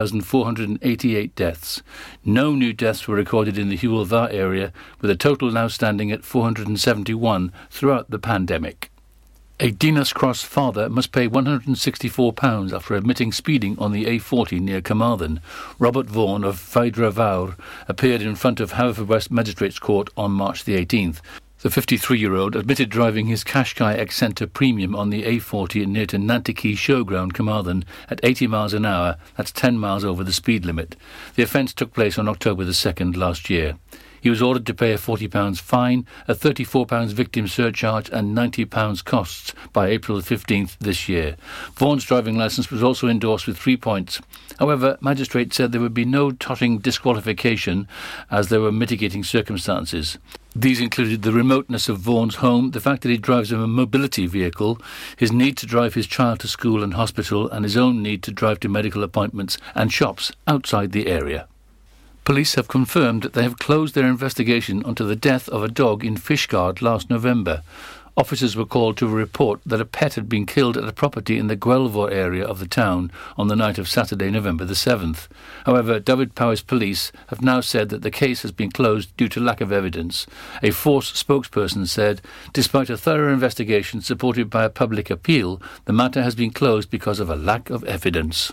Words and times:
1,488 0.00 1.34
deaths. 1.34 1.82
No 2.24 2.52
new 2.52 2.72
deaths 2.72 3.08
were 3.08 3.16
recorded 3.16 3.58
in 3.58 3.68
the 3.68 3.76
Hywel 3.76 4.06
Dda 4.06 4.32
area, 4.32 4.72
with 5.00 5.10
a 5.10 5.16
total 5.16 5.50
now 5.50 5.66
standing 5.66 6.12
at 6.12 6.24
471 6.24 7.52
throughout 7.68 8.08
the 8.08 8.20
pandemic. 8.20 8.92
A 9.58 9.72
Dinas 9.72 10.14
Cross 10.14 10.44
father 10.44 10.88
must 10.88 11.10
pay 11.10 11.26
£164 11.28 12.72
after 12.72 12.94
admitting 12.94 13.32
speeding 13.32 13.76
on 13.80 13.90
the 13.90 14.04
A40 14.04 14.60
near 14.60 14.80
Carmarthen. 14.80 15.40
Robert 15.80 16.06
Vaughan 16.06 16.44
of 16.44 16.58
Faidra 16.58 17.12
Fawr 17.12 17.56
appeared 17.88 18.22
in 18.22 18.36
front 18.36 18.60
of 18.60 18.74
Haverfordwest 18.74 19.32
Magistrates 19.32 19.80
Court 19.80 20.10
on 20.16 20.30
March 20.30 20.62
the 20.62 20.76
18th. 20.76 21.20
The 21.60 21.70
53-year-old 21.70 22.54
admitted 22.54 22.88
driving 22.88 23.26
his 23.26 23.42
Qashqai 23.42 23.98
Acenta 23.98 24.46
Premium 24.46 24.94
on 24.94 25.10
the 25.10 25.24
A40 25.24 25.88
near 25.88 26.06
to 26.06 26.16
Nantyci 26.16 26.74
Showground, 26.74 27.32
Carmarthen, 27.32 27.84
at 28.08 28.20
80 28.22 28.46
miles 28.46 28.74
an 28.74 28.86
hour. 28.86 29.16
That's 29.36 29.50
10 29.50 29.76
miles 29.76 30.04
over 30.04 30.22
the 30.22 30.32
speed 30.32 30.64
limit. 30.64 30.94
The 31.34 31.42
offence 31.42 31.74
took 31.74 31.92
place 31.92 32.16
on 32.16 32.28
October 32.28 32.64
the 32.64 32.70
2nd 32.70 33.16
last 33.16 33.50
year. 33.50 33.76
He 34.20 34.30
was 34.30 34.40
ordered 34.40 34.66
to 34.66 34.74
pay 34.74 34.92
a 34.92 34.98
£40 34.98 35.60
fine, 35.60 36.06
a 36.28 36.34
£34 36.34 37.12
victim 37.12 37.48
surcharge, 37.48 38.08
and 38.10 38.36
£90 38.36 39.04
costs 39.04 39.52
by 39.72 39.88
April 39.88 40.18
15th 40.18 40.78
this 40.78 41.08
year. 41.08 41.36
Vaughan's 41.74 42.04
driving 42.04 42.38
licence 42.38 42.70
was 42.70 42.84
also 42.84 43.08
endorsed 43.08 43.48
with 43.48 43.58
three 43.58 43.76
points. 43.76 44.20
However, 44.60 44.96
magistrates 45.00 45.56
said 45.56 45.72
there 45.72 45.80
would 45.80 45.92
be 45.92 46.04
no 46.04 46.30
totting 46.30 46.78
disqualification 46.78 47.88
as 48.30 48.48
there 48.48 48.60
were 48.60 48.70
mitigating 48.70 49.24
circumstances. 49.24 50.18
These 50.60 50.80
included 50.80 51.22
the 51.22 51.30
remoteness 51.30 51.88
of 51.88 52.00
Vaughan's 52.00 52.34
home, 52.36 52.72
the 52.72 52.80
fact 52.80 53.02
that 53.02 53.10
he 53.10 53.16
drives 53.16 53.52
a 53.52 53.58
mobility 53.58 54.26
vehicle, 54.26 54.80
his 55.16 55.30
need 55.30 55.56
to 55.58 55.66
drive 55.66 55.94
his 55.94 56.08
child 56.08 56.40
to 56.40 56.48
school 56.48 56.82
and 56.82 56.94
hospital, 56.94 57.48
and 57.48 57.64
his 57.64 57.76
own 57.76 58.02
need 58.02 58.24
to 58.24 58.32
drive 58.32 58.58
to 58.60 58.68
medical 58.68 59.04
appointments 59.04 59.56
and 59.76 59.92
shops 59.92 60.32
outside 60.48 60.90
the 60.90 61.06
area. 61.06 61.46
Police 62.24 62.56
have 62.56 62.66
confirmed 62.66 63.22
that 63.22 63.34
they 63.34 63.44
have 63.44 63.60
closed 63.60 63.94
their 63.94 64.08
investigation 64.08 64.82
onto 64.82 65.06
the 65.06 65.14
death 65.14 65.48
of 65.48 65.62
a 65.62 65.68
dog 65.68 66.04
in 66.04 66.16
Fishguard 66.16 66.82
last 66.82 67.08
November. 67.08 67.62
Officers 68.18 68.56
were 68.56 68.66
called 68.66 68.96
to 68.96 69.06
report 69.06 69.60
that 69.64 69.80
a 69.80 69.84
pet 69.84 70.14
had 70.14 70.28
been 70.28 70.44
killed 70.44 70.76
at 70.76 70.88
a 70.88 70.92
property 70.92 71.38
in 71.38 71.46
the 71.46 71.56
Guelvor 71.56 72.10
area 72.10 72.44
of 72.44 72.58
the 72.58 72.66
town 72.66 73.12
on 73.36 73.46
the 73.46 73.54
night 73.54 73.78
of 73.78 73.88
Saturday, 73.88 74.28
November 74.28 74.64
the 74.64 74.74
7th. 74.74 75.28
However, 75.66 76.00
Dyfed-Powys 76.00 76.62
police 76.62 77.12
have 77.28 77.42
now 77.42 77.60
said 77.60 77.90
that 77.90 78.02
the 78.02 78.10
case 78.10 78.42
has 78.42 78.50
been 78.50 78.72
closed 78.72 79.16
due 79.16 79.28
to 79.28 79.38
lack 79.38 79.60
of 79.60 79.70
evidence. 79.70 80.26
A 80.64 80.72
force 80.72 81.12
spokesperson 81.12 81.86
said, 81.86 82.20
despite 82.52 82.90
a 82.90 82.96
thorough 82.96 83.32
investigation 83.32 84.00
supported 84.00 84.50
by 84.50 84.64
a 84.64 84.68
public 84.68 85.10
appeal, 85.10 85.62
the 85.84 85.92
matter 85.92 86.24
has 86.24 86.34
been 86.34 86.50
closed 86.50 86.90
because 86.90 87.20
of 87.20 87.30
a 87.30 87.36
lack 87.36 87.70
of 87.70 87.84
evidence. 87.84 88.52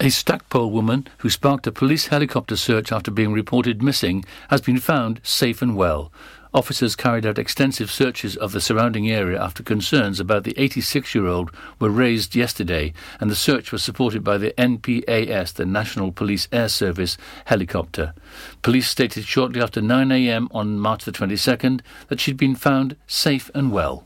A 0.00 0.08
Stackpole 0.08 0.72
woman 0.72 1.06
who 1.18 1.30
sparked 1.30 1.68
a 1.68 1.70
police 1.70 2.08
helicopter 2.08 2.56
search 2.56 2.90
after 2.90 3.12
being 3.12 3.32
reported 3.32 3.80
missing 3.80 4.24
has 4.50 4.60
been 4.60 4.80
found 4.80 5.20
safe 5.22 5.62
and 5.62 5.76
well. 5.76 6.10
Officers 6.54 6.94
carried 6.94 7.24
out 7.24 7.38
extensive 7.38 7.90
searches 7.90 8.36
of 8.36 8.52
the 8.52 8.60
surrounding 8.60 9.10
area 9.10 9.42
after 9.42 9.62
concerns 9.62 10.20
about 10.20 10.44
the 10.44 10.54
86 10.58 11.14
year 11.14 11.26
old 11.26 11.50
were 11.80 11.88
raised 11.88 12.36
yesterday, 12.36 12.92
and 13.20 13.30
the 13.30 13.34
search 13.34 13.72
was 13.72 13.82
supported 13.82 14.22
by 14.22 14.36
the 14.36 14.52
NPAS, 14.58 15.54
the 15.54 15.64
National 15.64 16.12
Police 16.12 16.48
Air 16.52 16.68
Service 16.68 17.16
helicopter. 17.46 18.12
Police 18.60 18.88
stated 18.88 19.24
shortly 19.24 19.62
after 19.62 19.80
9 19.80 20.12
a.m. 20.12 20.48
on 20.50 20.78
March 20.78 21.06
the 21.06 21.12
22nd 21.12 21.80
that 22.08 22.20
she'd 22.20 22.36
been 22.36 22.54
found 22.54 22.96
safe 23.06 23.50
and 23.54 23.72
well. 23.72 24.04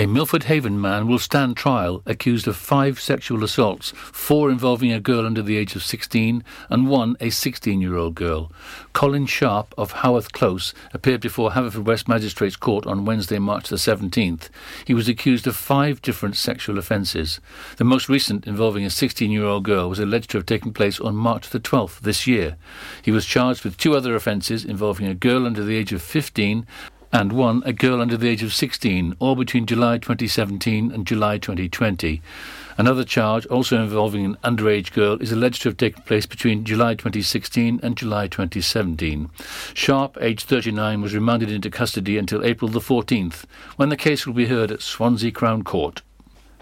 A 0.00 0.06
Milford 0.06 0.44
Haven 0.44 0.80
man 0.80 1.08
will 1.08 1.18
stand 1.18 1.56
trial 1.56 2.02
accused 2.06 2.46
of 2.46 2.56
five 2.56 3.00
sexual 3.00 3.42
assaults, 3.42 3.90
four 3.96 4.48
involving 4.48 4.92
a 4.92 5.00
girl 5.00 5.26
under 5.26 5.42
the 5.42 5.56
age 5.56 5.74
of 5.74 5.82
16 5.82 6.44
and 6.70 6.88
one 6.88 7.16
a 7.18 7.30
16-year-old 7.30 8.14
girl. 8.14 8.52
Colin 8.92 9.26
Sharp 9.26 9.74
of 9.76 9.94
Haworth 9.94 10.30
Close 10.30 10.72
appeared 10.94 11.20
before 11.20 11.50
Haverfordwest 11.50 12.06
Magistrates 12.06 12.54
Court 12.54 12.86
on 12.86 13.06
Wednesday, 13.06 13.40
March 13.40 13.70
the 13.70 13.74
17th. 13.74 14.50
He 14.84 14.94
was 14.94 15.08
accused 15.08 15.48
of 15.48 15.56
five 15.56 16.00
different 16.00 16.36
sexual 16.36 16.78
offences. 16.78 17.40
The 17.78 17.82
most 17.82 18.08
recent, 18.08 18.46
involving 18.46 18.84
a 18.84 18.90
16-year-old 18.90 19.64
girl, 19.64 19.88
was 19.88 19.98
alleged 19.98 20.30
to 20.30 20.38
have 20.38 20.46
taken 20.46 20.72
place 20.72 21.00
on 21.00 21.16
March 21.16 21.50
the 21.50 21.58
12th 21.58 21.98
this 22.02 22.24
year. 22.24 22.54
He 23.02 23.10
was 23.10 23.26
charged 23.26 23.64
with 23.64 23.76
two 23.76 23.96
other 23.96 24.14
offences 24.14 24.64
involving 24.64 25.08
a 25.08 25.14
girl 25.14 25.44
under 25.44 25.64
the 25.64 25.74
age 25.74 25.92
of 25.92 26.02
15 26.02 26.68
and 27.12 27.32
one 27.32 27.62
a 27.64 27.72
girl 27.72 28.00
under 28.00 28.16
the 28.16 28.28
age 28.28 28.42
of 28.42 28.54
16, 28.54 29.16
all 29.18 29.34
between 29.34 29.66
July 29.66 29.98
2017 29.98 30.92
and 30.92 31.06
July 31.06 31.38
2020. 31.38 32.20
Another 32.76 33.04
charge, 33.04 33.44
also 33.46 33.80
involving 33.82 34.24
an 34.24 34.36
underage 34.44 34.92
girl, 34.92 35.20
is 35.20 35.32
alleged 35.32 35.62
to 35.62 35.68
have 35.68 35.76
taken 35.76 36.02
place 36.02 36.26
between 36.26 36.64
July 36.64 36.94
2016 36.94 37.80
and 37.82 37.96
July 37.96 38.28
2017. 38.28 39.30
Sharp, 39.74 40.16
aged 40.20 40.46
39, 40.46 41.02
was 41.02 41.14
remanded 41.14 41.50
into 41.50 41.70
custody 41.70 42.16
until 42.16 42.44
April 42.44 42.70
the 42.70 42.80
14th, 42.80 43.44
when 43.76 43.88
the 43.88 43.96
case 43.96 44.26
will 44.26 44.34
be 44.34 44.46
heard 44.46 44.70
at 44.70 44.82
Swansea 44.82 45.32
Crown 45.32 45.64
Court. 45.64 46.02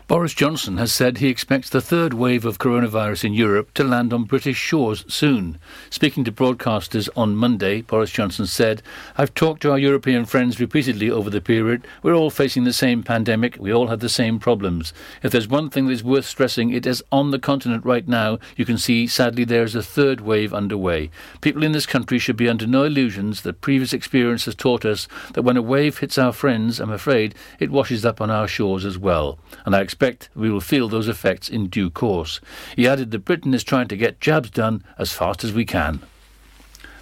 Boris 0.09 0.35
Johnson 0.35 0.77
has 0.77 0.93
said 0.93 1.19
he 1.19 1.27
expects 1.27 1.69
the 1.69 1.81
third 1.81 2.15
wave 2.15 2.45
of 2.45 2.61
coronavirus 2.61 3.25
in 3.25 3.35
Europe 3.35 3.75
to 3.75 3.83
land 3.83 4.13
on 4.13 4.23
British 4.23 4.57
shores 4.57 5.05
soon. 5.09 5.59
Speaking 5.91 6.23
to 6.23 6.31
broadcasters 6.31 7.09
on 7.17 7.35
Monday, 7.35 7.83
Boris 7.83 8.13
Johnson 8.13 8.47
said, 8.47 8.83
I've 9.19 9.35
talked 9.35 9.63
to 9.63 9.73
our 9.73 9.79
European 9.81 10.25
friends 10.25 10.61
repeatedly 10.61 11.11
over 11.11 11.29
the 11.29 11.41
period. 11.41 11.89
We're 12.05 12.15
all 12.15 12.31
facing 12.31 12.63
the 12.63 12.73
same 12.73 13.03
pandemic. 13.03 13.57
We 13.59 13.75
all 13.75 13.89
have 13.89 13.99
the 13.99 14.09
same 14.09 14.39
problems. 14.39 14.93
If 15.25 15.33
there's 15.33 15.49
one 15.49 15.71
thing 15.71 15.87
that 15.87 15.95
is 15.95 16.05
worth 16.05 16.27
stressing, 16.27 16.71
it 16.71 16.87
is 16.87 17.03
on 17.11 17.33
the 17.33 17.41
continent 17.41 17.85
right 17.85 18.07
now. 18.07 18.39
You 18.55 18.65
can 18.65 18.79
see, 18.79 19.09
sadly, 19.09 19.43
there 19.43 19.65
is 19.65 19.75
a 19.75 19.83
third 19.83 20.21
wave 20.21 20.55
underway. 20.55 21.11
People 21.41 21.65
in 21.65 21.73
this 21.73 21.85
country 21.85 22.21
should 22.21 22.37
be 22.37 22.49
under 22.49 22.69
no 22.69 22.85
illusions 22.85 23.43
that 23.43 23.61
previous 23.61 23.93
experience 23.93 24.45
has 24.45 24.55
taught 24.55 24.85
us 24.85 25.09
that 25.33 25.43
when 25.43 25.57
a 25.57 25.63
wave 25.63 25.99
hits 25.99 26.17
our 26.17 26.33
friends, 26.33 26.79
I'm 26.79 26.93
afraid, 26.93 27.35
it 27.59 27.73
washes 27.73 28.07
up 28.07 28.21
on 28.21 28.31
our 28.31 28.47
shores 28.47 28.85
as 28.85 28.97
well. 28.97 29.41
And 29.65 29.75
I 29.75 29.81
expect 29.81 29.96
we 30.35 30.51
will 30.51 30.61
feel 30.61 30.89
those 30.89 31.09
effects 31.09 31.49
in 31.49 31.69
due 31.69 31.91
course. 31.91 32.41
He 32.75 32.87
added 32.87 33.11
that 33.11 33.25
Britain 33.25 33.55
is 33.55 33.65
trying 33.65 33.89
to 33.89 33.97
get 33.97 34.21
jabs 34.21 34.51
done 34.51 34.85
as 34.99 35.13
fast 35.13 35.45
as 35.45 35.53
we 35.53 35.65
can. 35.65 36.01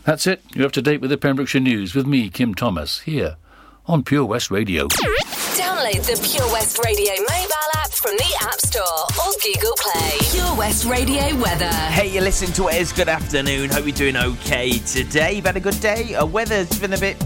That's 0.05 0.27
it. 0.27 0.43
You're 0.55 0.67
up 0.67 0.73
to 0.73 0.83
date 0.83 1.01
with 1.01 1.11
the 1.11 1.17
Pembrokeshire 1.17 1.61
News 1.61 1.95
with 1.95 2.07
me, 2.07 2.29
Kim 2.29 2.55
Thomas, 2.55 3.01
here 3.01 3.37
on 3.87 4.03
Pure 4.03 4.27
West 4.27 4.51
Radio. 4.51 4.89
Download 4.89 6.03
the 6.05 6.29
Pure 6.31 6.53
West 6.53 6.79
Radio 6.85 7.13
mobile 7.13 7.71
app 7.77 7.91
from 7.91 8.17
the 8.17 8.39
App 8.43 8.61
Store 8.61 8.83
or 8.83 9.33
Google 9.43 9.75
Play. 9.77 10.19
Pure 10.33 10.57
West 10.57 10.85
Radio 10.85 11.41
weather. 11.41 11.71
Hey, 11.71 12.09
you 12.09 12.21
listen 12.21 12.53
to 12.55 12.69
it. 12.69 12.75
It's 12.75 12.93
good 12.93 13.09
afternoon. 13.09 13.71
Hope 13.71 13.87
you're 13.87 13.95
doing 13.95 14.17
okay 14.17 14.73
today. 14.79 15.35
You've 15.35 15.47
had 15.47 15.57
a 15.57 15.61
good 15.61 15.81
day. 15.81 16.15
Uh, 16.15 16.27
weather's 16.27 16.79
been 16.79 16.93
a 16.93 16.99
bit 16.99 17.17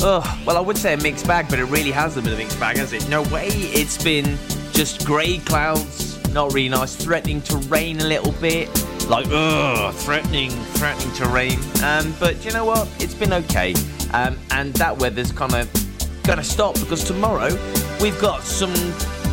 Oh, 0.00 0.42
well, 0.46 0.56
I 0.56 0.60
would 0.60 0.78
say 0.78 0.94
a 0.94 0.96
mixed 0.96 1.26
bag, 1.26 1.46
but 1.50 1.58
it 1.58 1.64
really 1.64 1.90
has 1.90 2.14
been 2.14 2.28
a 2.28 2.36
mixed 2.36 2.60
bag, 2.60 2.76
has 2.76 2.92
it? 2.92 3.08
No 3.08 3.22
way. 3.24 3.48
It's 3.48 4.02
been 4.02 4.38
just 4.78 5.04
grey 5.04 5.38
clouds, 5.38 6.32
not 6.32 6.54
really 6.54 6.68
nice, 6.68 6.94
threatening 6.94 7.42
to 7.42 7.56
rain 7.66 7.98
a 8.00 8.04
little 8.04 8.30
bit. 8.40 8.68
Like, 9.08 9.26
ugh, 9.28 9.92
threatening, 9.92 10.50
threatening 10.50 11.12
to 11.16 11.26
rain. 11.26 11.58
Um, 11.82 12.14
but 12.20 12.44
you 12.44 12.52
know 12.52 12.64
what? 12.64 12.88
It's 13.00 13.12
been 13.12 13.32
okay. 13.32 13.74
Um, 14.12 14.38
and 14.52 14.72
that 14.74 14.96
weather's 14.96 15.32
kind 15.32 15.52
of 15.52 15.68
going 16.22 16.38
to 16.38 16.44
stop 16.44 16.78
because 16.78 17.02
tomorrow 17.02 17.48
we've 18.00 18.20
got 18.20 18.44
some 18.44 18.72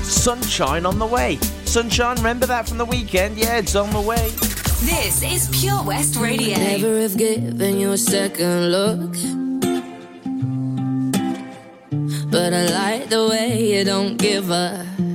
sunshine 0.01 0.83
on 0.83 0.97
the 0.97 1.05
way. 1.05 1.35
Sunshine, 1.65 2.15
remember 2.15 2.47
that 2.47 2.67
from 2.67 2.79
the 2.79 2.85
weekend? 2.85 3.37
Yeah, 3.37 3.57
it's 3.57 3.75
on 3.75 3.91
the 3.91 4.01
way. 4.01 4.29
This 4.81 5.21
is 5.21 5.47
Pure 5.61 5.83
West 5.83 6.15
Radio. 6.15 6.57
Never 6.57 7.01
have 7.01 7.17
given 7.17 7.77
you 7.77 7.91
a 7.91 7.99
second 7.99 8.71
look. 8.71 9.13
But 12.31 12.51
I 12.51 12.65
like 12.65 13.09
the 13.09 13.27
way 13.29 13.77
you 13.77 13.83
don't 13.83 14.17
give 14.17 14.49
a 14.49 15.14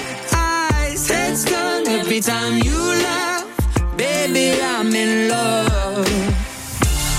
eyes. 0.91 1.07
Head's 1.09 1.45
done 1.45 1.87
every 1.87 2.19
time 2.19 2.61
you 2.63 2.77
laugh. 2.77 3.45
Baby, 3.97 4.61
I'm 4.61 4.93
in 4.93 5.29
love. 5.29 6.07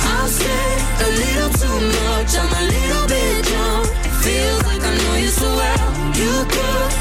I've 0.05 0.31
said 0.31 0.79
a 1.01 1.11
little 1.23 1.51
too 1.61 1.79
much, 1.99 2.37
I'm 2.37 2.53
a 2.53 2.65
little 2.75 3.07
bit 3.09 3.45
drunk. 3.45 3.87
Feels 4.23 4.63
like 4.65 4.83
I 4.83 4.95
know 4.97 5.17
you 5.17 5.29
so 5.29 5.49
well. 5.57 5.89
You 6.15 6.45
could 6.53 6.92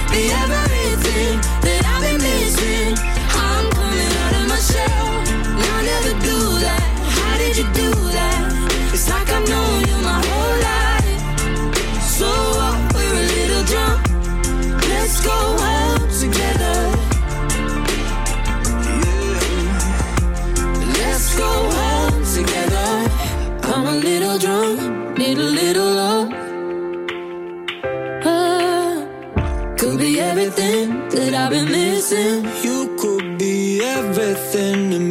I've 31.53 31.65
been 31.65 31.71
missing. 31.73 32.45
You 32.63 32.95
could 32.97 33.37
be 33.37 33.83
everything 33.83 34.89
to 34.91 34.99
me. 34.99 35.10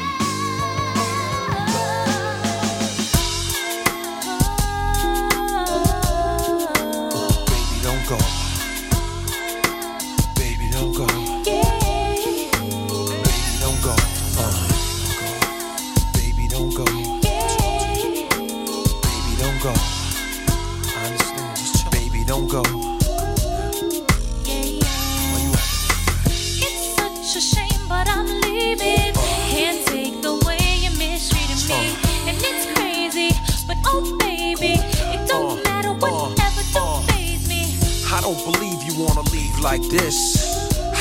Like 39.71 39.89
this. 39.89 40.35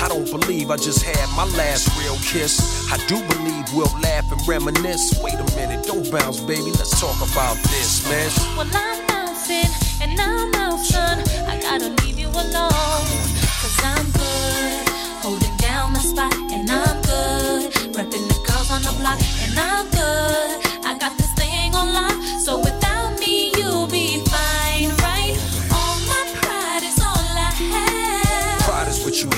I 0.01 0.07
don't 0.07 0.31
believe 0.31 0.71
I 0.71 0.77
just 0.77 1.03
had 1.03 1.27
my 1.35 1.45
last 1.59 1.91
real 1.99 2.15
kiss. 2.19 2.55
I 2.93 2.99
do 3.09 3.17
believe 3.33 3.65
we'll 3.75 3.99
laugh 4.01 4.31
and 4.31 4.41
reminisce. 4.47 5.21
Wait 5.21 5.35
a 5.35 5.49
minute, 5.57 5.85
don't 5.87 6.09
bounce, 6.09 6.39
baby. 6.39 6.71
Let's 6.79 6.95
talk 7.01 7.19
about 7.19 7.57
this, 7.73 8.09
man. 8.09 8.31
Well, 8.57 8.71
I'm 8.73 9.07
bouncing 9.09 9.73
and 10.01 10.21
I'm 10.21 10.55
out, 10.55 10.79
son. 10.79 11.19
I 11.49 11.59
gotta 11.61 11.89
leave 12.05 12.17
you 12.17 12.29
alone. 12.29 13.11
Cause 13.61 13.79
I'm 13.83 14.07
good, 14.23 14.89
holding 15.25 15.57
down 15.57 15.93
the 15.93 15.99
spot, 15.99 16.35
and 16.55 16.71
I'm 16.71 16.97
good. 17.03 17.73
Repping 17.97 18.27
the 18.31 18.39
girls 18.47 18.71
on 18.71 18.83
the 18.83 18.95
block, 19.01 19.19
and 19.47 19.59
I'm 19.59 19.87
good. 19.91 20.87
I 20.87 20.97
got 20.97 21.19
this 21.19 21.33
thing 21.33 21.75
on 21.75 21.93
lock, 21.93 22.17
so 22.39 22.61
without 22.61 23.19
me, 23.19 23.51
you'll 23.57 23.89
be 23.89 24.23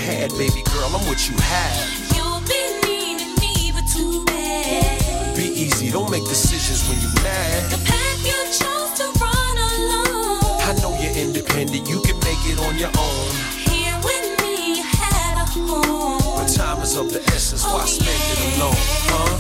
had, 0.03 0.31
baby 0.33 0.63
girl. 0.75 0.91
I'm 0.91 1.07
what 1.07 1.29
you 1.31 1.37
have. 1.39 1.87
You'll 2.15 2.43
be 2.51 2.63
needing 2.87 3.35
me, 3.39 3.73
but 3.73 3.87
too 3.87 4.25
bad. 4.27 5.37
Be 5.37 5.47
easy, 5.65 5.91
don't 5.91 6.11
make 6.11 6.25
decisions 6.27 6.83
when 6.89 6.99
you're 7.01 7.23
mad. 7.23 7.71
The 7.71 7.81
path 7.87 8.21
you 8.27 8.39
chose 8.51 8.93
to 8.99 9.07
run 9.23 9.57
alone. 9.73 10.59
I 10.69 10.73
know 10.83 10.93
you're 11.01 11.17
independent, 11.17 11.89
you 11.89 12.01
can 12.03 12.19
make 12.27 12.43
it 12.51 12.59
on 12.67 12.75
your 12.77 12.93
own. 12.99 13.31
Here 13.71 13.97
with 14.03 14.27
me, 14.43 14.79
you 14.79 14.83
had 14.83 15.35
a 15.39 15.47
home. 15.47 16.37
But 16.37 16.49
time 16.53 16.83
is 16.83 16.97
of 16.97 17.13
the 17.13 17.23
essence, 17.35 17.65
why 17.65 17.83
oh, 17.83 17.87
spend 17.87 18.23
it 18.33 18.59
alone, 18.59 18.83
huh? 19.15 19.33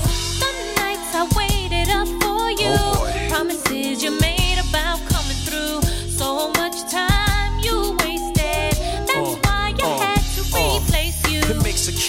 The 0.42 0.50
nights 0.81 1.12
I 1.14 1.23
waited 1.37 1.88
up 1.90 2.09
for 2.23 2.50
you. 2.50 2.71
Oh. 2.71 3.26
Promises 3.28 4.02
you 4.02 4.12
made 4.21 4.42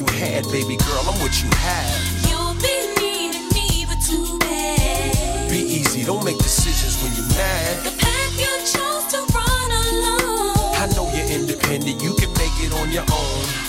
you 0.00 0.06
had, 0.14 0.44
baby 0.50 0.76
girl. 0.76 1.04
I'm 1.06 1.20
what 1.20 1.42
you 1.42 1.48
have. 1.50 2.26
You'll 2.28 2.54
be 2.54 2.76
needing 3.00 3.48
me, 3.48 3.84
but 3.86 4.00
too 4.00 4.38
bad. 4.38 5.50
Be 5.50 5.58
easy, 5.58 6.04
don't 6.04 6.24
make 6.24 6.38
decisions 6.38 7.02
when 7.02 7.12
you're 7.12 7.28
mad. 7.36 7.84
The 7.84 7.92
path 7.98 8.32
you 8.38 8.52
chose 8.64 9.04
to 9.12 9.18
run 9.34 9.70
alone. 9.84 10.74
I 10.76 10.88
know 10.96 11.12
you're 11.14 11.28
independent, 11.28 12.02
you 12.02 12.14
can 12.14 12.32
make 12.34 12.56
it 12.64 12.72
on 12.72 12.90
your 12.90 13.04
own. 13.12 13.59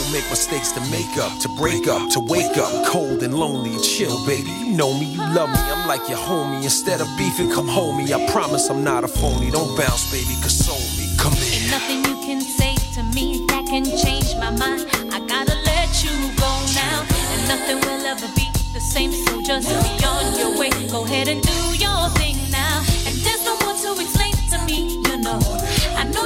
essence, 0.05 0.13
make 0.13 0.31
mistakes 0.31 0.73
to 0.73 0.81
make 0.91 1.17
up, 1.19 1.39
to 1.41 1.49
break 1.59 1.89
up, 1.89 2.11
to 2.13 2.21
wake 2.21 2.57
up, 2.57 2.87
cold 2.87 3.23
and 3.23 3.35
lonely. 3.35 3.79
Chill, 3.83 4.25
baby. 4.27 4.51
You 4.51 4.77
know 4.77 4.95
me, 4.99 5.07
you 5.07 5.21
love 5.21 5.51
me. 5.51 5.59
I'm 5.59 5.87
like 5.89 6.09
your 6.09 6.19
homie. 6.19 6.63
Instead 6.65 7.01
of 7.01 7.09
beefing, 7.19 7.51
come 7.51 7.69
home 7.69 7.99
me. 7.99 8.13
I 8.13 8.27
promise 8.31 8.71
I'm 8.71 8.85
not 8.85 9.05
a 9.05 9.09
phony. 9.09 9.51
Don't 9.51 9.77
bounce, 9.77 10.11
baby, 10.13 10.35
console 10.41 10.79
me. 10.99 11.07
Come 11.19 11.35
Ain't 11.35 11.43
here. 11.45 11.71
nothing 11.71 12.05
you 12.05 12.17
can 12.27 12.41
say 12.41 12.75
to 12.95 13.03
me 13.15 13.45
that 13.49 13.67
can 13.67 13.85
change 13.85 14.35
my 14.37 14.51
mind. 14.51 14.87
I 15.13 15.21
gotta 15.27 15.57
let 15.67 16.05
you 16.05 16.15
go 16.39 16.53
now, 16.75 17.07
and 17.33 17.49
nothing 17.49 17.81
will 17.81 18.07
ever 18.07 18.29
be 18.37 18.49
the 18.73 18.81
same. 18.81 19.13
So 19.13 19.43
just 19.43 19.69
be 19.69 20.05
on 20.07 20.39
your 20.39 20.59
way. 20.59 20.71
Go 20.89 21.05
ahead 21.05 21.29
and 21.29 21.43
do 21.43 21.59
your 21.77 22.09
thing 22.21 22.38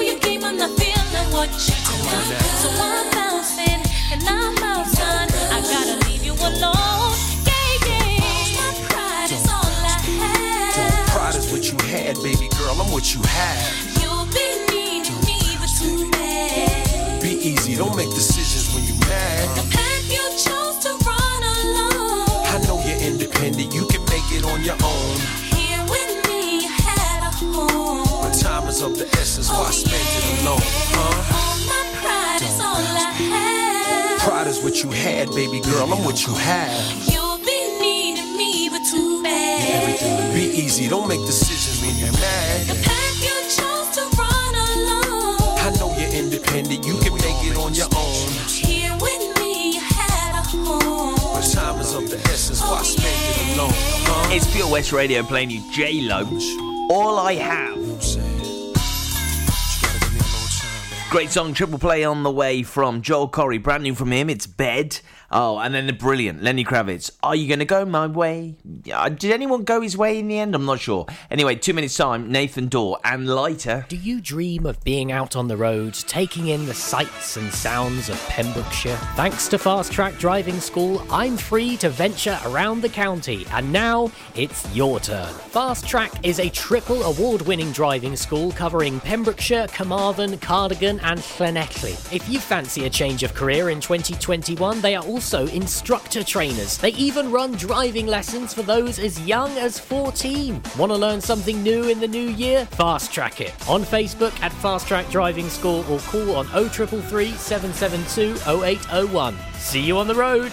Your 0.03 0.19
game, 0.19 0.43
I'm 0.45 0.57
not 0.57 0.71
feeling 0.79 1.29
what 1.33 1.49
you 1.49 1.75
do. 1.75 1.97
So 2.59 2.69
I'm 2.75 3.11
bouncing 3.13 3.81
and 4.11 4.23
I'm 4.27 4.59
out, 4.59 4.87
son. 4.87 5.29
I 5.51 5.61
gotta 5.63 5.97
leave 6.09 6.25
you 6.25 6.33
alone. 6.33 7.15
Yeah, 7.47 7.87
yeah. 7.87 8.59
My 8.59 8.75
pride 8.91 9.31
is 9.31 9.47
all 9.47 9.63
I 9.63 9.95
have. 10.19 11.09
Pride 11.09 11.37
is 11.37 11.53
what 11.53 11.71
you 11.71 11.79
had, 11.87 12.17
baby 12.17 12.49
girl. 12.59 12.81
I'm 12.81 12.91
what 12.91 13.15
you 13.15 13.23
have. 13.23 14.03
You'll 14.03 14.27
be 14.27 14.67
needing 14.75 15.21
me, 15.23 15.57
but 15.61 15.71
too 15.79 16.11
bad. 16.11 17.23
Be 17.23 17.31
easy, 17.39 17.77
don't 17.77 17.95
make 17.97 18.11
decisions 18.11 18.75
when 18.75 18.83
you're 18.85 19.07
mad. 19.07 19.57
The 19.57 19.71
path 19.71 20.11
you 20.11 20.25
chose 20.35 20.79
to 20.83 20.91
run 21.07 21.43
alone. 21.63 22.43
I 22.51 22.59
know 22.67 22.83
you're 22.85 22.99
independent, 22.99 23.73
you 23.73 23.87
can 23.87 24.05
make 24.07 24.27
it 24.33 24.45
on 24.45 24.65
your 24.65 24.77
own. 24.83 25.17
Is 28.73 28.81
of 28.81 28.97
the 28.97 29.07
essence, 29.21 29.51
why 29.51 29.67
oh, 29.69 29.71
spend 29.71 30.01
it 30.01 30.25
alone, 30.41 30.65
huh? 30.97 31.37
All 31.37 31.59
my 31.69 31.83
pride 32.01 32.41
is 32.41 32.59
all 32.59 32.81
I 32.81 33.13
have. 33.13 34.21
Pride 34.21 34.47
is 34.47 34.63
what 34.65 34.83
you 34.83 34.91
had, 34.91 35.29
baby 35.31 35.61
girl. 35.61 35.93
I'm 35.93 36.03
what 36.05 36.27
you 36.27 36.33
have. 36.33 36.73
You'll 37.05 37.37
be 37.45 37.59
needing 37.85 38.33
me, 38.37 38.71
but 38.71 38.81
too 38.89 39.23
bad. 39.23 40.33
Be 40.33 40.45
easy, 40.57 40.89
don't 40.89 41.07
make 41.07 41.21
decisions 41.21 41.85
when 41.85 41.95
you're 42.01 42.17
The 42.73 42.79
path 42.81 43.17
you 43.21 43.37
chose 43.53 43.89
to 43.99 44.03
run 44.17 44.55
alone. 44.73 45.53
I 45.61 45.69
know 45.79 45.93
you're 46.01 46.15
independent, 46.17 46.87
you 46.87 46.97
can 47.05 47.15
make 47.21 47.41
it 47.45 47.57
on 47.59 47.75
your 47.75 47.93
own. 47.93 48.29
Here 48.49 48.97
with 49.05 49.25
me, 49.39 49.75
you 49.75 49.81
had 49.81 50.33
a 50.41 50.45
home. 50.49 51.15
But 51.37 51.45
time 51.53 51.79
is 51.81 51.93
of 51.93 52.09
the 52.09 52.17
essence, 52.33 52.63
why 52.63 52.81
oh, 52.81 52.83
spend 52.83 53.21
it 53.37 53.59
alone, 53.59 53.77
huh? 54.09 54.33
It's 54.33 54.49
Pure 54.51 54.71
West 54.71 54.93
Radio 54.93 55.23
playing 55.23 55.51
you 55.51 55.61
J 55.71 56.01
Lo. 56.01 56.25
All 56.89 57.19
I 57.19 57.35
have. 57.35 57.92
Great 61.13 61.31
song, 61.31 61.53
triple 61.53 61.79
play 61.79 62.05
on 62.05 62.23
the 62.23 62.31
way 62.31 62.63
from 62.63 63.03
Joel 63.03 63.29
Corry. 63.29 63.63
Brand 63.63 63.83
new 63.83 63.95
from 63.95 64.13
him, 64.13 64.31
it's 64.31 64.47
Bed. 64.47 64.99
Oh, 65.35 65.59
and 65.59 65.75
then 65.75 65.87
the 65.87 65.95
brilliant 65.95 66.43
Lenny 66.43 66.63
Kravitz. 66.63 67.11
Are 67.23 67.35
you 67.35 67.49
going 67.49 67.61
to 67.61 67.65
go 67.65 67.87
my 67.87 68.07
way? 68.07 68.57
Uh, 68.93 69.09
Did 69.09 69.33
anyone 69.33 69.65
go 69.65 69.81
his 69.81 69.97
way 69.97 70.19
in 70.19 70.29
the 70.29 70.39
end? 70.39 70.55
I'm 70.55 70.67
not 70.67 70.79
sure. 70.79 71.07
Anyway, 71.31 71.55
two 71.55 71.73
minutes 71.73 71.97
time, 71.97 72.31
Nathan 72.31 72.69
Dawe 72.69 72.99
and 73.03 73.27
Lighter. 73.27 73.87
Do 73.89 73.97
you 73.97 74.21
dream 74.21 74.67
of 74.67 74.85
being 74.85 75.11
out 75.11 75.35
on 75.35 75.49
the 75.49 75.57
roads, 75.57 76.05
taking 76.05 76.49
in 76.49 76.67
the 76.67 76.75
sights 76.75 77.39
and 77.39 77.51
sounds 77.51 78.11
of 78.11 78.21
Pembrokeshire? 78.29 78.97
Thanks 79.17 79.49
to 79.49 79.59
Fast 79.59 79.91
Track 79.91 80.19
Driving 80.19 80.61
School, 80.61 81.03
I'm 81.11 81.39
free 81.39 81.79
to 81.79 81.89
venture 81.89 82.39
around 82.45 82.83
the 82.83 82.91
county, 82.91 83.47
and 83.53 83.73
now 83.73 84.13
it's 84.35 84.71
your 84.75 85.01
turn. 85.01 85.33
Fast 85.33 85.87
Track 85.89 86.13
is 86.27 86.41
a 86.41 86.51
triple 86.51 87.03
award 87.05 87.41
winning 87.43 87.73
driving 87.73 88.17
school 88.17 88.53
covering 88.53 89.01
Pembrokeshire, 89.01 89.67
Carmarthen, 89.69 90.37
Cardigan, 90.39 91.01
and 91.01 91.21
Llanelli. 91.21 91.93
If 92.15 92.29
you 92.29 92.39
fancy 92.39 92.85
a 92.85 92.91
change 92.91 93.23
of 93.23 93.33
career 93.33 93.71
in 93.71 93.81
2021, 93.81 94.83
they 94.83 94.95
are 94.95 95.03
also 95.05 95.22
instructor 95.47 96.25
trainers. 96.25 96.79
They 96.79 96.91
even 96.91 97.31
run 97.31 97.53
driving 97.53 98.07
lessons 98.07 98.53
for 98.53 98.63
those 98.63 98.99
as 98.99 99.21
young 99.21 99.51
as 99.59 99.79
14. 99.79 100.61
Want 100.77 100.91
to 100.91 100.99
learn 100.99 101.21
something 101.21 101.63
new 101.63 101.85
in 101.89 102.01
the 102.01 102.09
new 102.09 102.29
year? 102.31 102.67
Fast 102.67 103.13
Track 103.13 103.41
it 103.41 103.55
on 103.69 103.83
Facebook 103.83 104.39
at 104.43 104.53
Fast 104.55 104.89
Track 104.89 105.09
Driving 105.11 105.49
School 105.49 105.85
or 105.91 105.99
call 106.01 106.37
on 106.37 106.47
0333 106.47 107.33
772 107.33 108.35
0801. 108.65 109.37
See 109.55 109.81
you 109.81 109.97
on 109.99 110.09
the 110.09 110.15
road. 110.15 110.53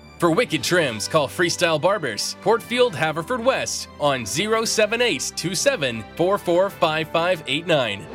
For 0.21 0.29
wicked 0.29 0.63
trims, 0.63 1.07
call 1.07 1.27
Freestyle 1.27 1.81
Barbers, 1.81 2.35
Portfield, 2.43 2.93
Haverfordwest, 2.93 3.87
on 3.99 4.23
07827 4.23 6.03
445589. 6.15 8.05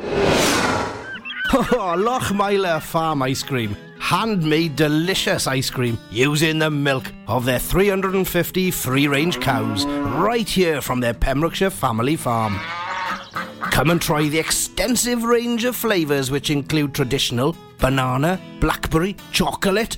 Oh, 1.51 1.95
Lochmeyler 1.97 2.81
Farm 2.81 3.23
Ice 3.23 3.43
Cream. 3.43 3.75
Handmade 3.99 4.77
delicious 4.77 5.47
ice 5.47 5.69
cream 5.69 5.97
using 6.09 6.59
the 6.59 6.71
milk 6.71 7.11
of 7.27 7.43
their 7.43 7.59
350 7.59 8.71
free 8.71 9.09
range 9.09 9.41
cows 9.41 9.85
right 9.85 10.47
here 10.47 10.79
from 10.79 11.01
their 11.01 11.13
Pembrokeshire 11.13 11.69
family 11.69 12.15
farm. 12.15 12.57
Come 13.69 13.89
and 13.89 14.01
try 14.01 14.29
the 14.29 14.39
extensive 14.39 15.25
range 15.25 15.65
of 15.65 15.75
flavours 15.75 16.31
which 16.31 16.51
include 16.51 16.95
traditional 16.95 17.53
banana, 17.79 18.39
blackberry, 18.61 19.17
chocolate, 19.33 19.97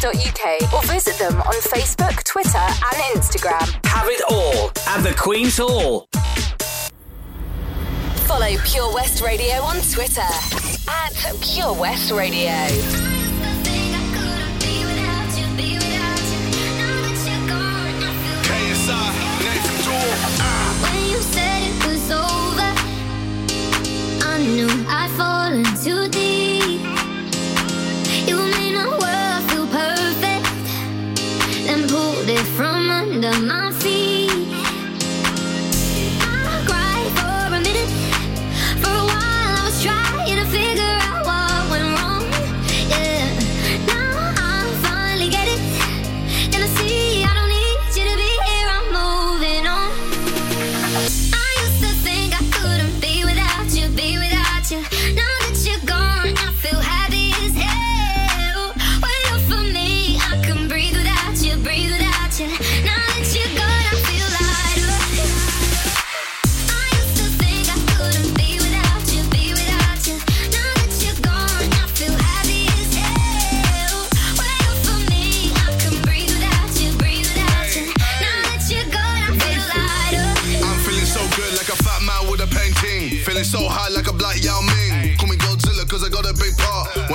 queentalk.co.uk 0.00 0.72
or 0.72 0.82
visit 0.92 1.18
them 1.18 1.40
on 1.42 1.54
Facebook, 1.62 2.22
Twitter, 2.24 2.58
and 2.58 3.20
Instagram. 3.20 3.86
Have 3.86 4.06
it 4.08 4.22
all 4.30 4.70
at 4.88 5.02
the 5.02 5.14
Queen's 5.16 5.58
Hall. 5.58 6.08
Follow 8.26 8.56
Pure 8.64 8.94
West 8.94 9.22
Radio 9.22 9.56
on 9.62 9.76
Twitter 9.92 10.20
at 10.88 11.36
Pure 11.42 11.74
West 11.74 12.10
Radio. 12.12 12.50
When 20.90 21.04
you 21.10 21.18
said 21.22 21.62
it 21.62 21.86
was 21.86 22.10
over, 22.10 22.70
I 24.26 24.38
knew 24.38 24.68
I- 24.88 24.99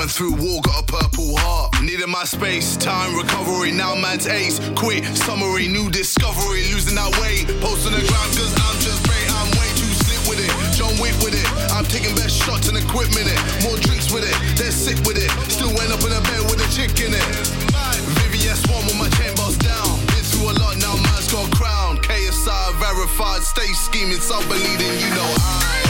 Went 0.06 0.14
through 0.14 0.38
war, 0.38 0.62
got 0.62 0.86
a 0.86 0.86
purple 0.86 1.34
heart. 1.34 1.82
Needed 1.82 2.06
my 2.06 2.30
space, 2.30 2.78
time, 2.78 3.18
recovery. 3.18 3.74
Now 3.74 3.98
man's 3.98 4.30
ace. 4.30 4.62
Quit, 4.78 5.02
summary, 5.18 5.66
new 5.66 5.90
discovery. 5.90 6.62
Losing 6.70 6.94
that 6.94 7.10
weight. 7.18 7.50
Post 7.58 7.90
on 7.90 7.98
the 7.98 8.06
ground 8.06 8.30
cause 8.38 8.54
I'm 8.54 8.78
just 8.86 9.02
bait. 9.10 9.26
I'm 9.34 9.50
way 9.58 9.66
too 9.74 9.90
slick 10.06 10.22
with 10.30 10.46
it. 10.46 10.54
John 10.78 10.94
Wick 11.02 11.18
with 11.26 11.34
it. 11.34 11.50
I'm 11.74 11.90
taking 11.90 12.14
best 12.14 12.38
shots 12.38 12.70
and 12.70 12.78
equipment 12.78 13.26
it. 13.26 13.40
More 13.66 13.82
drinks 13.82 14.14
with 14.14 14.30
it. 14.30 14.38
They're 14.54 14.70
sick 14.70 15.02
with 15.10 15.18
it. 15.18 15.34
Still 15.50 15.74
went 15.74 15.90
up 15.90 16.06
in 16.06 16.14
a 16.14 16.22
bed 16.22 16.54
with 16.54 16.62
a 16.62 16.70
chick 16.70 16.94
in 17.02 17.10
it. 17.10 17.26
Vivian 18.22 18.54
Swan 18.62 18.86
with 18.86 19.02
my 19.02 19.10
chain 19.18 19.34
boss 19.34 19.58
down. 19.58 19.90
Been 20.14 20.22
through 20.22 20.54
a 20.54 20.62
lot 20.62 20.78
now, 20.78 21.02
man's 21.02 21.34
got 21.34 21.50
crown. 21.58 21.98
KSI 22.06 22.78
verified, 22.78 23.42
stay 23.42 23.74
scheming, 23.74 24.22
some 24.22 24.46
believing, 24.46 25.02
you 25.02 25.10
know 25.18 25.34
I. 25.42 25.85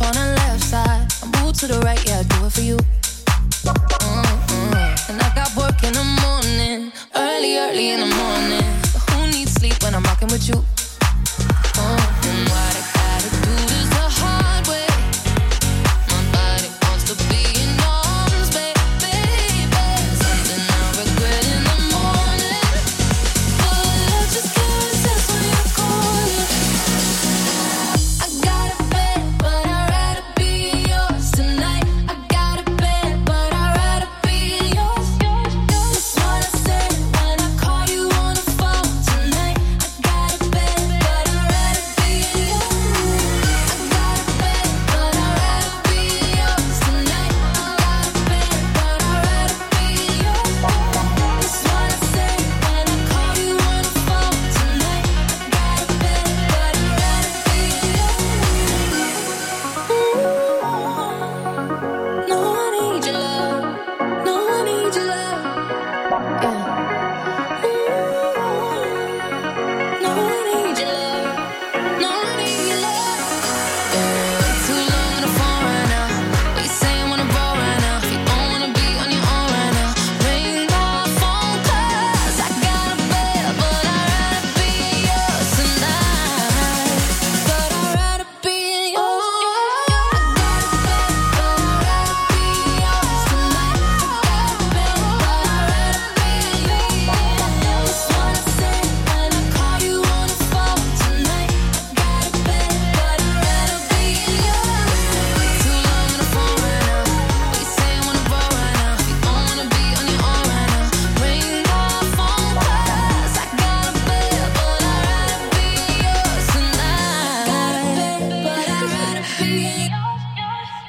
on 0.00 0.12
the 0.12 0.34
left 0.36 0.62
side, 0.62 1.06
I 1.22 1.42
move 1.42 1.56
to 1.58 1.66
the 1.66 1.80
right, 1.80 2.02
yeah, 2.06 2.20
I 2.20 2.22
do 2.22 2.46
it 2.46 2.52
for 2.52 2.60
you. 2.60 2.95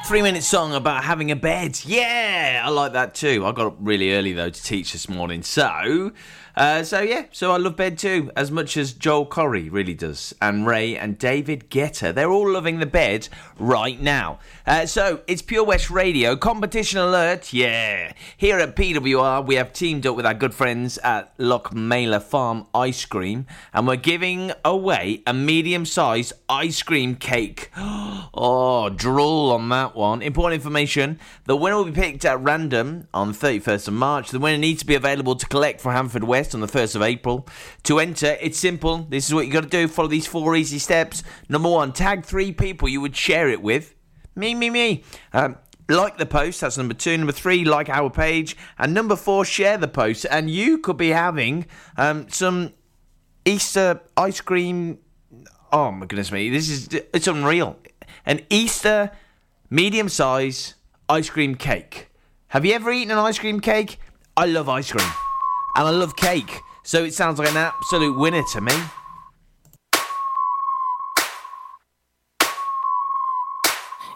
Three 0.08 0.22
minute 0.22 0.44
song 0.44 0.74
about 0.74 1.04
having 1.04 1.32
a 1.32 1.36
bed. 1.36 1.82
Yeah, 1.84 2.62
I 2.64 2.70
like 2.70 2.94
that 2.94 3.14
too. 3.14 3.46
I 3.46 3.52
got 3.52 3.68
up 3.68 3.76
really 3.82 4.14
early 4.14 4.32
though 4.32 4.50
to 4.50 4.64
teach 4.64 4.94
this 4.94 5.10
morning. 5.10 5.44
So, 5.44 6.14
uh, 6.58 6.82
so 6.82 7.02
yeah, 7.02 7.26
so 7.32 7.52
I 7.52 7.58
love 7.58 7.76
bed 7.76 8.00
too, 8.00 8.32
as 8.36 8.50
much 8.50 8.78
as 8.78 8.92
Joel 8.92 9.28
Corry 9.28 9.72
really 9.72 9.94
does, 9.94 10.34
and 10.42 10.66
Raye 10.66 10.98
and 10.98 11.20
David 11.20 11.70
Guetta. 11.70 12.16
They're 12.16 12.32
all 12.32 12.50
loving 12.50 12.80
the 12.80 12.88
bed 12.88 13.30
right 13.60 14.02
now. 14.02 14.40
Uh, 14.66 14.88
so 14.88 15.22
it's 15.28 15.44
Pure 15.44 15.66
West 15.66 15.92
Radio 15.92 16.36
competition 16.36 16.98
alert. 16.98 17.54
Yeah, 17.54 18.12
here 18.38 18.58
at 18.58 18.76
PWR 18.76 19.46
we 19.46 19.54
have 19.54 19.72
teamed 19.72 20.08
up 20.08 20.16
with 20.16 20.26
our 20.26 20.34
good 20.34 20.56
friends 20.56 20.98
at 21.00 21.38
Lochmeyler 21.38 22.24
Farm 22.24 22.66
Ice 22.74 23.06
Cream, 23.06 23.46
and 23.72 23.86
we're 23.86 23.96
giving 23.96 24.52
away 24.66 25.22
a 25.28 25.36
medium-sized 25.36 26.34
ice 26.50 26.82
cream 26.82 27.16
cake. 27.16 27.70
Oh, 28.40 28.90
drool 28.90 29.52
on 29.52 29.70
that 29.70 29.96
one. 29.96 30.22
Important 30.22 30.62
information. 30.62 31.20
The 31.46 31.56
winner 31.56 31.78
will 31.78 31.86
be 31.86 31.92
picked 31.92 32.24
at 32.24 32.40
random 32.40 33.08
on 33.14 33.34
31st 33.34 33.88
of 33.88 33.94
March. 33.96 34.30
The 34.30 34.40
winner 34.40 34.60
needs 34.60 34.82
to 34.82 34.86
be 34.86 34.94
available 34.94 35.36
to 35.36 35.48
collect 35.48 35.82
for 35.82 35.92
Haverfordwest 35.92 36.47
on 36.54 36.62
the 36.62 36.68
1st 36.68 36.96
of 36.96 37.02
April. 37.02 37.48
To 37.84 38.00
enter, 38.00 38.38
it's 38.42 38.58
simple. 38.58 39.06
This 39.10 39.28
is 39.28 39.34
what 39.34 39.46
you 39.46 39.54
got 39.54 39.64
to 39.64 39.70
do. 39.70 39.88
Follow 39.88 40.08
these 40.08 40.28
four 40.28 40.56
easy 40.56 40.80
steps. 40.80 41.24
Number 41.50 41.70
one, 41.70 41.94
tag 41.94 42.26
three 42.26 42.52
people 42.52 42.88
you 42.90 43.02
would 43.02 43.16
share 43.16 43.50
it 43.50 43.62
with. 43.62 43.96
Me, 44.36 44.54
me, 44.54 44.70
me. 44.70 45.04
Um, 45.34 45.58
like 45.90 46.18
the 46.18 46.26
post, 46.26 46.62
that's 46.62 46.78
number 46.78 46.94
two. 46.94 47.18
Number 47.18 47.32
three, 47.32 47.64
like 47.64 47.90
our 47.90 48.10
page. 48.10 48.58
And 48.78 48.94
number 48.94 49.16
four, 49.16 49.46
share 49.46 49.78
the 49.78 49.88
post. 49.88 50.26
And 50.30 50.50
you 50.50 50.78
could 50.80 50.98
be 50.98 51.10
having 51.10 51.66
um, 51.98 52.28
some 52.30 52.74
Easter 53.46 54.02
ice 54.18 54.42
cream. 54.42 55.00
Oh 55.72 55.92
my 55.92 56.06
goodness 56.06 56.32
me, 56.32 56.50
this 56.50 56.70
is 56.70 56.90
it's 57.14 57.28
unreal. 57.28 57.78
An 58.26 58.42
Easter 58.50 59.12
medium 59.70 60.10
size 60.10 60.76
ice 61.08 61.30
cream 61.30 61.56
cake. 61.56 62.10
Have 62.50 62.66
you 62.66 62.74
ever 62.74 62.92
eaten 62.92 63.12
an 63.12 63.18
ice 63.18 63.40
cream 63.40 63.62
cake? 63.62 64.00
I 64.36 64.46
love 64.46 64.68
ice 64.68 64.92
cream. 64.92 65.10
And 65.78 65.88
I 65.88 65.92
love 65.92 66.16
cake. 66.16 66.64
So 66.82 67.04
it 67.04 67.14
sounds 67.14 67.38
like 67.38 67.52
an 67.52 67.58
absolute 67.58 68.18
winner 68.18 68.42
to 68.54 68.62
me. 68.62 68.74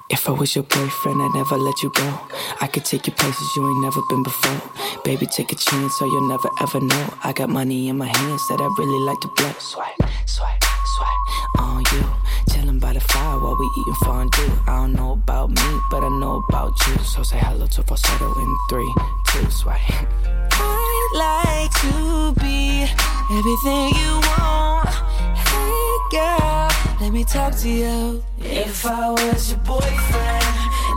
If 0.10 0.28
I 0.28 0.32
was 0.32 0.56
your 0.56 0.64
boyfriend, 0.64 1.22
I'd 1.22 1.32
never 1.36 1.58
let 1.58 1.84
you 1.84 1.92
go. 1.92 2.20
I 2.60 2.68
could 2.68 2.84
take 2.84 3.06
you 3.06 3.14
places 3.14 3.48
you 3.56 3.68
ain't 3.68 3.82
never 3.82 4.02
been 4.10 4.24
before. 4.24 4.62
Baby, 5.04 5.28
take 5.28 5.52
a 5.52 5.56
chance, 5.56 6.00
so 6.00 6.06
you'll 6.06 6.28
never 6.28 6.50
ever 6.62 6.82
know. 6.82 7.14
I 7.24 7.32
got 7.32 7.50
money 7.50 7.90
in 7.90 7.98
my 7.98 8.08
hands 8.08 8.48
that 8.50 8.60
I 8.60 8.68
really 8.80 9.06
like 9.06 9.20
to 9.22 9.28
blow. 9.38 9.54
Swipe, 9.60 10.02
swipe, 10.26 10.64
swipe 10.98 11.60
on 11.60 11.84
you. 11.94 12.06
Chilling 12.52 12.80
by 12.80 12.94
the 12.94 13.00
fire 13.00 13.40
while 13.40 13.56
we 13.56 13.70
eating 13.78 13.96
fondue. 14.04 14.52
I 14.68 14.78
don't 14.78 14.94
know 14.94 15.12
about 15.12 15.52
me, 15.52 15.80
but 15.92 16.04
I 16.04 16.10
know 16.10 16.44
about 16.50 16.74
you. 16.88 16.98
So 17.04 17.22
say 17.22 17.38
hello 17.38 17.68
to 17.68 17.84
falsetto 17.84 18.34
in 18.34 18.58
three, 18.68 18.94
two, 19.28 19.52
swipe. 19.52 20.80
like 21.14 21.72
to 21.82 22.34
be 22.40 22.84
everything 23.32 23.90
you 24.00 24.20
want. 24.32 24.90
Hey, 25.36 25.98
girl, 26.12 26.70
let 27.02 27.12
me 27.12 27.24
talk 27.24 27.56
to 27.58 27.70
you. 27.70 28.24
If 28.40 28.86
I 28.86 29.10
was 29.10 29.52
your 29.52 29.60
boyfriend, 29.60 30.46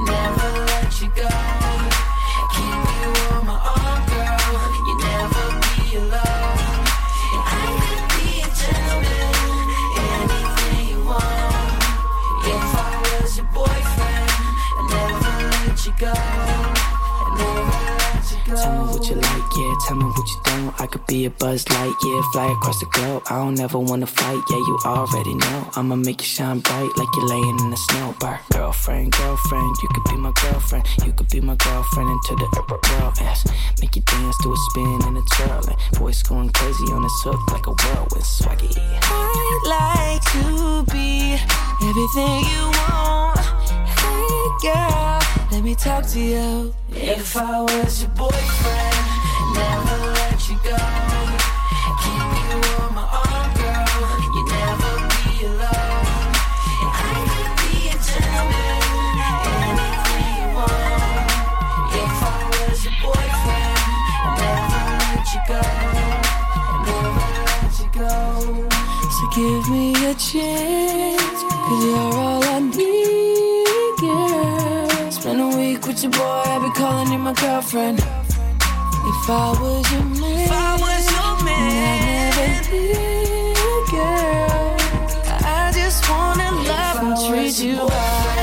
never 0.07 0.50
let 0.66 1.00
you 1.00 1.09
go. 1.16 1.29
Keep 2.55 2.83
you 2.94 3.09
on 3.35 3.46
my 3.46 3.59
arm, 3.59 4.00
girl. 4.07 4.55
You 4.87 4.94
never 5.11 5.46
be 5.64 5.96
alone. 5.96 6.85
I 7.46 7.66
could 7.83 8.07
be 8.14 8.40
a 8.40 8.48
gentleman, 8.61 9.35
anything 10.12 10.88
you 10.90 11.05
want. 11.05 11.83
If 12.46 12.70
I 12.77 12.92
was 13.03 13.37
your 13.37 13.48
boyfriend, 13.53 14.33
never 14.90 15.35
let 15.66 15.87
you 15.87 15.92
go. 15.98 16.43
Tell 18.64 18.72
me 18.72 18.92
what 18.92 19.09
you 19.11 19.16
like, 19.16 19.50
yeah. 19.59 19.74
Tell 19.87 19.96
me 19.96 20.05
what 20.07 20.29
you 20.33 20.40
don't. 20.44 20.81
I 20.81 20.87
could 20.87 21.07
be 21.07 21.27
a 21.27 21.31
buzz 21.31 21.68
light, 21.68 21.94
yeah. 22.03 22.20
Fly 22.33 22.50
across 22.50 22.81
the 22.81 22.87
globe. 22.87 23.22
I 23.29 23.37
don't 23.37 23.61
ever 23.61 23.79
wanna 23.79 24.07
fight, 24.07 24.40
yeah. 24.48 24.57
You 24.57 24.79
already 24.87 25.35
know. 25.35 25.70
I'ma 25.77 25.96
make 25.96 26.20
you 26.22 26.27
shine 26.27 26.61
bright 26.61 26.90
like 26.96 27.09
you're 27.14 27.29
laying 27.29 27.59
in 27.61 27.70
the 27.70 27.77
snow. 27.77 28.14
Bar. 28.20 28.40
Girlfriend, 28.53 29.12
girlfriend, 29.12 29.77
you 29.83 29.88
could 29.92 30.05
be 30.05 30.16
my 30.16 30.33
girlfriend. 30.42 30.87
You 31.05 31.12
could 31.12 31.29
be 31.29 31.40
my 31.42 31.57
girlfriend 31.57 32.09
into 32.09 32.37
the 32.40 32.48
world. 32.72 33.14
Yes. 33.20 33.44
Make 33.83 33.96
you 33.96 34.03
dance 34.03 34.37
to 34.42 34.53
a 34.53 34.57
spin 34.70 34.98
and 35.09 35.18
a 35.18 35.22
twirl. 35.35 35.64
And 35.68 35.98
voice 35.98 36.22
going 36.22 36.48
crazy 36.50 36.85
on 36.92 37.03
this 37.03 37.20
hook 37.22 37.40
like 37.53 37.66
a 37.66 37.72
whirlwind 37.72 38.24
swaggy. 38.24 38.72
I'd 38.81 39.62
like 39.77 40.22
to 40.33 40.85
be 40.90 41.37
everything 41.85 42.40
you 42.48 42.62
want. 42.81 43.44
Hey 44.00 44.40
girl, 44.64 45.20
let 45.54 45.62
me 45.62 45.74
talk 45.76 46.04
to 46.04 46.18
you. 46.18 46.74
If 46.90 47.36
I 47.36 47.60
was 47.60 48.02
your 48.02 48.10
boyfriend, 48.10 48.96
never 49.54 49.98
let 50.18 50.48
you 50.48 50.56
go. 50.64 50.76
Keep 52.02 52.26
my 52.98 53.06
arm, 53.22 53.46
girl. 53.54 53.86
You 54.34 54.42
never 54.50 54.92
be 55.12 55.46
alone. 55.46 56.34
I 56.90 57.14
could 57.30 57.52
be 57.60 57.70
anything 59.70 60.26
you 60.38 60.46
want. 60.58 61.30
If 62.02 62.18
I 62.26 62.42
was 62.54 62.78
your 62.86 62.96
boyfriend, 63.04 63.82
never 64.42 64.82
let 65.06 65.26
you 65.34 65.42
go. 65.52 65.62
Never 66.88 67.30
let 67.46 67.74
you 67.78 67.88
go. 68.02 68.14
So 69.16 69.22
give 69.36 69.64
me 69.70 69.86
a 70.10 70.14
chance, 70.14 71.40
cause 71.46 71.84
you're 71.84 72.14
all 72.18 72.42
I 72.42 72.58
need, 72.58 73.03
your 76.04 76.12
boy, 76.12 76.18
I'll 76.20 76.60
be 76.60 76.70
calling 76.74 77.10
you 77.12 77.18
my 77.18 77.32
girlfriend. 77.32 77.98
If 77.98 79.30
I 79.30 79.56
was 79.60 79.92
your 79.92 80.04
man, 80.04 80.40
if 80.40 80.52
I 80.52 80.76
was 80.84 81.04
your 81.14 81.44
man, 81.44 82.32
I'd 82.36 82.66
never 82.66 82.76
leave, 82.76 83.90
girl. 83.90 84.76
I 85.46 85.72
just 85.74 86.08
wanna 86.10 86.50
love 86.68 86.98
and 87.04 87.16
treat 87.26 87.58
you 87.58 87.80
right. 87.86 88.33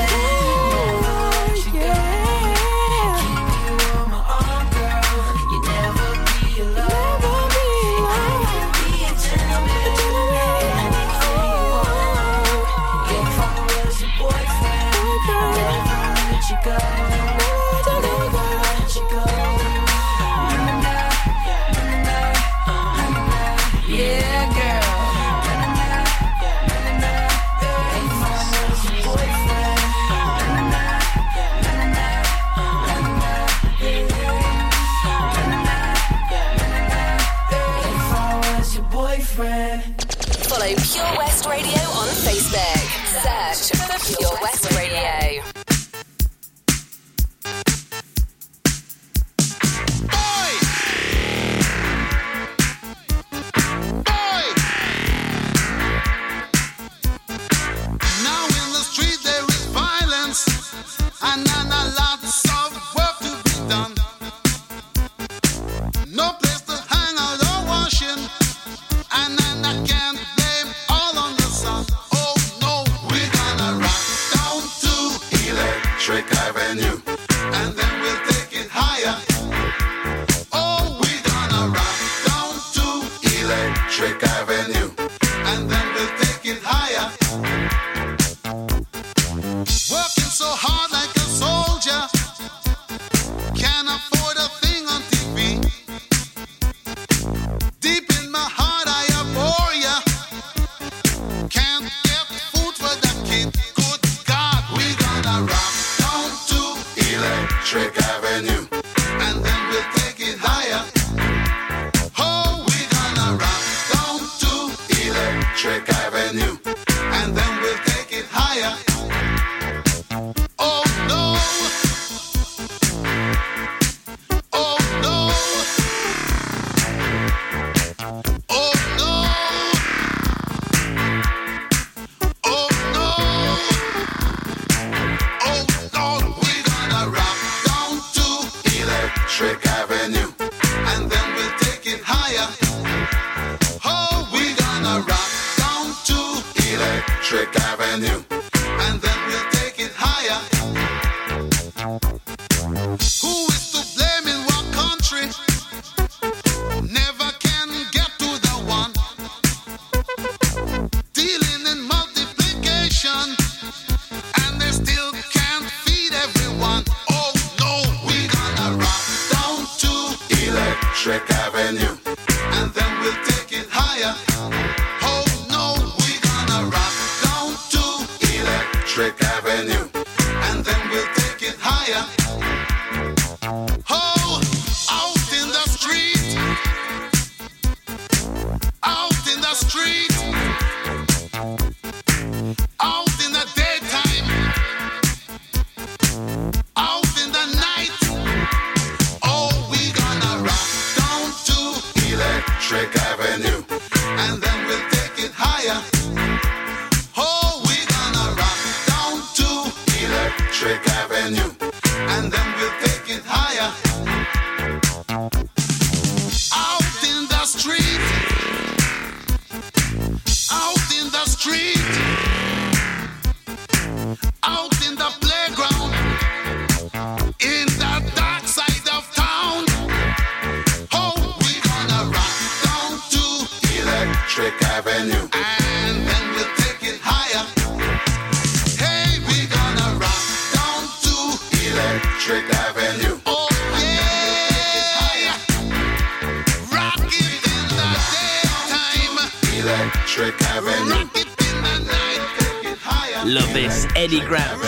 It 252.64 252.78
higher. 252.78 253.24
Love 253.24 253.52
this. 253.52 253.86
Eddie 253.96 254.20
Grant. 254.20 254.60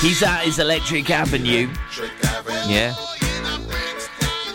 He's 0.00 0.22
at 0.22 0.42
his 0.44 0.58
Electric 0.58 1.08
Avenue. 1.10 1.68
Yeah. 2.66 2.94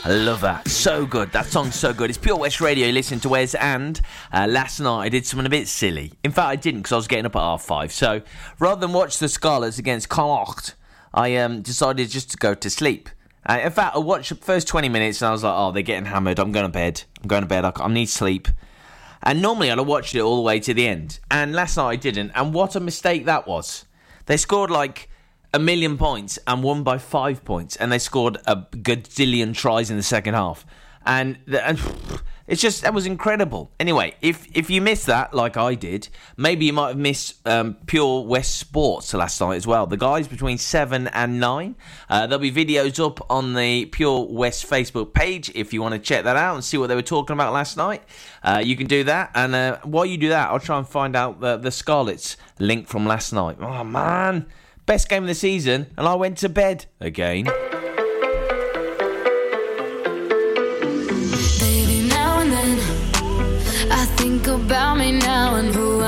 I 0.03 0.11
love 0.11 0.41
that. 0.41 0.67
So 0.67 1.05
good. 1.05 1.31
That 1.31 1.45
song's 1.45 1.75
so 1.75 1.93
good. 1.93 2.09
It's 2.09 2.17
Pure 2.17 2.37
West 2.37 2.61
Radio. 2.61 2.87
You 2.87 2.93
listen 2.93 3.19
to 3.21 3.29
Wes, 3.29 3.55
and 3.55 3.99
uh, 4.31 4.47
last 4.49 4.79
night 4.79 5.03
I 5.03 5.09
did 5.09 5.25
something 5.25 5.45
a 5.45 5.49
bit 5.49 5.67
silly. 5.67 6.13
In 6.23 6.31
fact, 6.31 6.47
I 6.47 6.55
didn't 6.55 6.81
because 6.81 6.93
I 6.93 6.95
was 6.97 7.07
getting 7.07 7.25
up 7.25 7.35
at 7.35 7.41
half 7.41 7.61
five. 7.61 7.91
So 7.91 8.21
rather 8.59 8.81
than 8.81 8.93
watch 8.93 9.19
the 9.19 9.29
Scarlets 9.29 9.79
against 9.79 10.09
Connacht, 10.09 10.75
I 11.13 11.35
um, 11.37 11.61
decided 11.61 12.09
just 12.09 12.31
to 12.31 12.37
go 12.37 12.53
to 12.53 12.69
sleep. 12.69 13.09
Uh, 13.45 13.59
in 13.63 13.71
fact, 13.71 13.95
I 13.95 13.99
watched 13.99 14.29
the 14.29 14.35
first 14.35 14.67
20 14.67 14.89
minutes 14.89 15.21
and 15.21 15.29
I 15.29 15.31
was 15.31 15.43
like, 15.43 15.53
oh, 15.55 15.71
they're 15.71 15.81
getting 15.81 16.05
hammered. 16.05 16.39
I'm 16.39 16.51
going 16.51 16.65
to 16.65 16.71
bed. 16.71 17.03
I'm 17.21 17.27
going 17.27 17.43
to 17.43 17.47
bed. 17.47 17.63
I, 17.63 17.71
I 17.77 17.87
need 17.87 18.07
sleep. 18.07 18.49
And 19.23 19.41
normally 19.41 19.71
I'd 19.71 19.77
have 19.77 19.87
watched 19.87 20.15
it 20.15 20.21
all 20.21 20.35
the 20.35 20.41
way 20.41 20.59
to 20.59 20.73
the 20.73 20.87
end. 20.87 21.19
And 21.29 21.53
last 21.53 21.77
night 21.77 21.89
I 21.89 21.95
didn't. 21.95 22.31
And 22.35 22.53
what 22.53 22.75
a 22.75 22.79
mistake 22.79 23.25
that 23.25 23.47
was. 23.47 23.85
They 24.25 24.37
scored 24.37 24.69
like 24.69 25.09
a 25.53 25.59
million 25.59 25.97
points 25.97 26.37
and 26.47 26.63
won 26.63 26.83
by 26.83 26.97
five 26.97 27.43
points. 27.43 27.75
And 27.75 27.91
they 27.91 27.99
scored 27.99 28.37
a 28.45 28.57
gazillion 28.57 29.55
tries 29.55 29.89
in 29.89 29.97
the 29.97 30.03
second 30.03 30.33
half. 30.33 30.65
And, 31.05 31.39
the, 31.45 31.65
and 31.65 31.79
it's 32.47 32.61
just, 32.61 32.81
that 32.83 32.93
was 32.93 33.05
incredible. 33.05 33.71
Anyway, 33.79 34.15
if, 34.21 34.47
if 34.55 34.69
you 34.69 34.81
missed 34.81 35.05
that, 35.07 35.33
like 35.33 35.57
I 35.57 35.75
did, 35.75 36.09
maybe 36.37 36.65
you 36.65 36.73
might 36.73 36.89
have 36.89 36.97
missed 36.97 37.45
um, 37.47 37.75
Pure 37.85 38.23
West 38.25 38.55
Sports 38.57 39.13
last 39.13 39.39
night 39.41 39.55
as 39.55 39.67
well. 39.67 39.85
The 39.85 39.97
guys 39.97 40.27
between 40.27 40.57
7 40.57 41.07
and 41.09 41.39
9. 41.39 41.75
Uh, 42.09 42.27
there'll 42.27 42.39
be 42.39 42.51
videos 42.51 43.05
up 43.05 43.29
on 43.29 43.53
the 43.53 43.85
Pure 43.85 44.27
West 44.29 44.69
Facebook 44.69 45.13
page 45.13 45.51
if 45.55 45.73
you 45.73 45.81
want 45.81 45.93
to 45.93 45.99
check 45.99 46.23
that 46.23 46.37
out 46.37 46.55
and 46.55 46.63
see 46.63 46.77
what 46.77 46.87
they 46.87 46.95
were 46.95 47.01
talking 47.01 47.33
about 47.33 47.53
last 47.53 47.77
night. 47.77 48.01
Uh, 48.43 48.61
you 48.63 48.75
can 48.75 48.87
do 48.87 49.03
that. 49.03 49.31
And 49.35 49.53
uh, 49.53 49.79
while 49.83 50.05
you 50.05 50.17
do 50.17 50.29
that, 50.29 50.49
I'll 50.49 50.59
try 50.59 50.77
and 50.77 50.87
find 50.87 51.15
out 51.15 51.41
the, 51.41 51.57
the 51.57 51.71
Scarlets 51.71 52.37
link 52.59 52.87
from 52.87 53.05
last 53.05 53.33
night. 53.33 53.57
Oh, 53.59 53.83
man. 53.83 54.47
Best 54.85 55.09
game 55.09 55.23
of 55.23 55.27
the 55.27 55.35
season, 55.35 55.87
and 55.97 56.07
I 56.07 56.15
went 56.15 56.37
to 56.37 56.47
bed 56.47 56.85
again. 57.01 57.49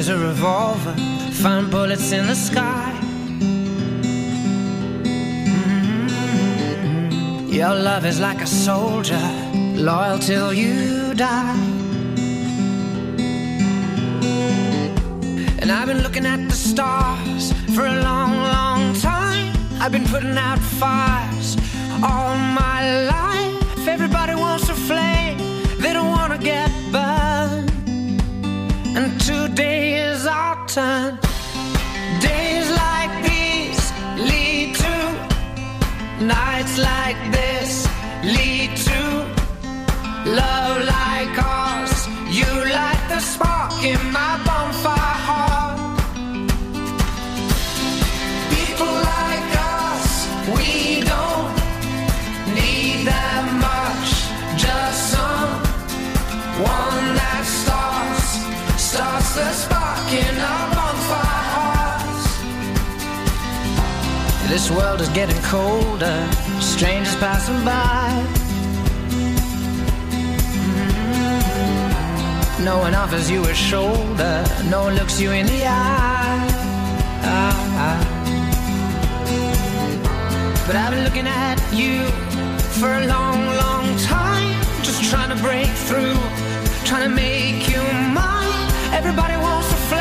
Is 0.00 0.08
a 0.08 0.16
revolver, 0.16 0.94
find 1.42 1.70
bullets 1.70 2.10
in 2.10 2.26
the 2.26 2.34
sky. 2.34 2.90
Mhm. 3.02 3.68
Your 7.52 7.74
love 7.74 8.06
is 8.06 8.18
like 8.18 8.40
a 8.40 8.46
soldier, 8.46 9.26
loyal 9.88 10.18
till 10.18 10.54
you 10.54 11.12
die. 11.14 11.60
And 15.60 15.68
I've 15.70 15.88
been 15.92 16.02
looking 16.06 16.24
at 16.24 16.40
the 16.48 16.56
stars 16.70 17.52
for 17.74 17.84
a 17.94 17.96
long, 18.08 18.32
long 18.56 18.82
time. 18.94 19.52
I've 19.80 19.92
been 19.92 20.08
putting 20.14 20.38
out 20.48 20.60
fires 20.80 21.48
all 22.08 22.34
my 22.62 22.80
life. 23.12 23.39
This 64.70 64.78
world 64.78 65.00
is 65.00 65.08
getting 65.08 65.42
colder, 65.42 66.28
strangers 66.60 67.16
passing 67.16 67.64
by. 67.64 68.24
Mm. 70.70 72.64
No 72.64 72.78
one 72.78 72.94
offers 72.94 73.28
you 73.28 73.42
a 73.42 73.54
shoulder, 73.54 74.44
no 74.70 74.82
one 74.84 74.94
looks 74.94 75.20
you 75.20 75.32
in 75.32 75.46
the 75.46 75.66
eye. 75.66 76.46
But 80.66 80.76
I've 80.76 80.92
been 80.92 81.02
looking 81.02 81.26
at 81.26 81.58
you 81.72 82.04
for 82.78 82.94
a 82.94 83.06
long, 83.08 83.44
long 83.56 83.96
time, 83.98 84.62
just 84.84 85.02
trying 85.10 85.30
to 85.36 85.42
break 85.42 85.66
through, 85.66 86.14
trying 86.84 87.08
to 87.08 87.14
make 87.16 87.68
you 87.68 87.82
mine. 88.14 88.70
Everybody 88.92 89.36
wants 89.36 89.68
to 89.68 89.74
flame, 89.90 89.99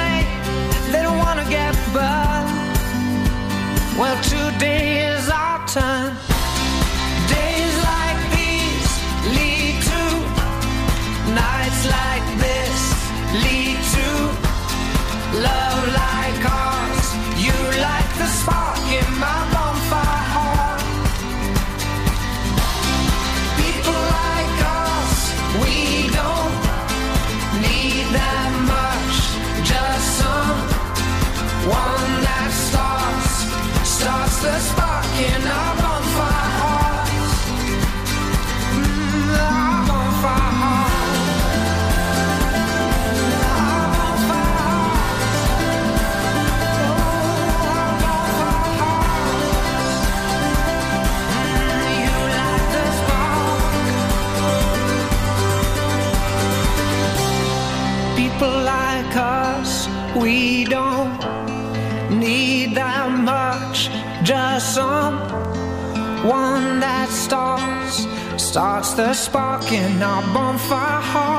one 66.24 66.80
that 66.80 67.10
starts, 67.10 68.08
starts 68.42 68.94
the 68.94 69.14
spark 69.14 69.72
in 69.72 70.02
our 70.02 70.22
bonfire 70.34 71.02
hearts. 71.02 71.39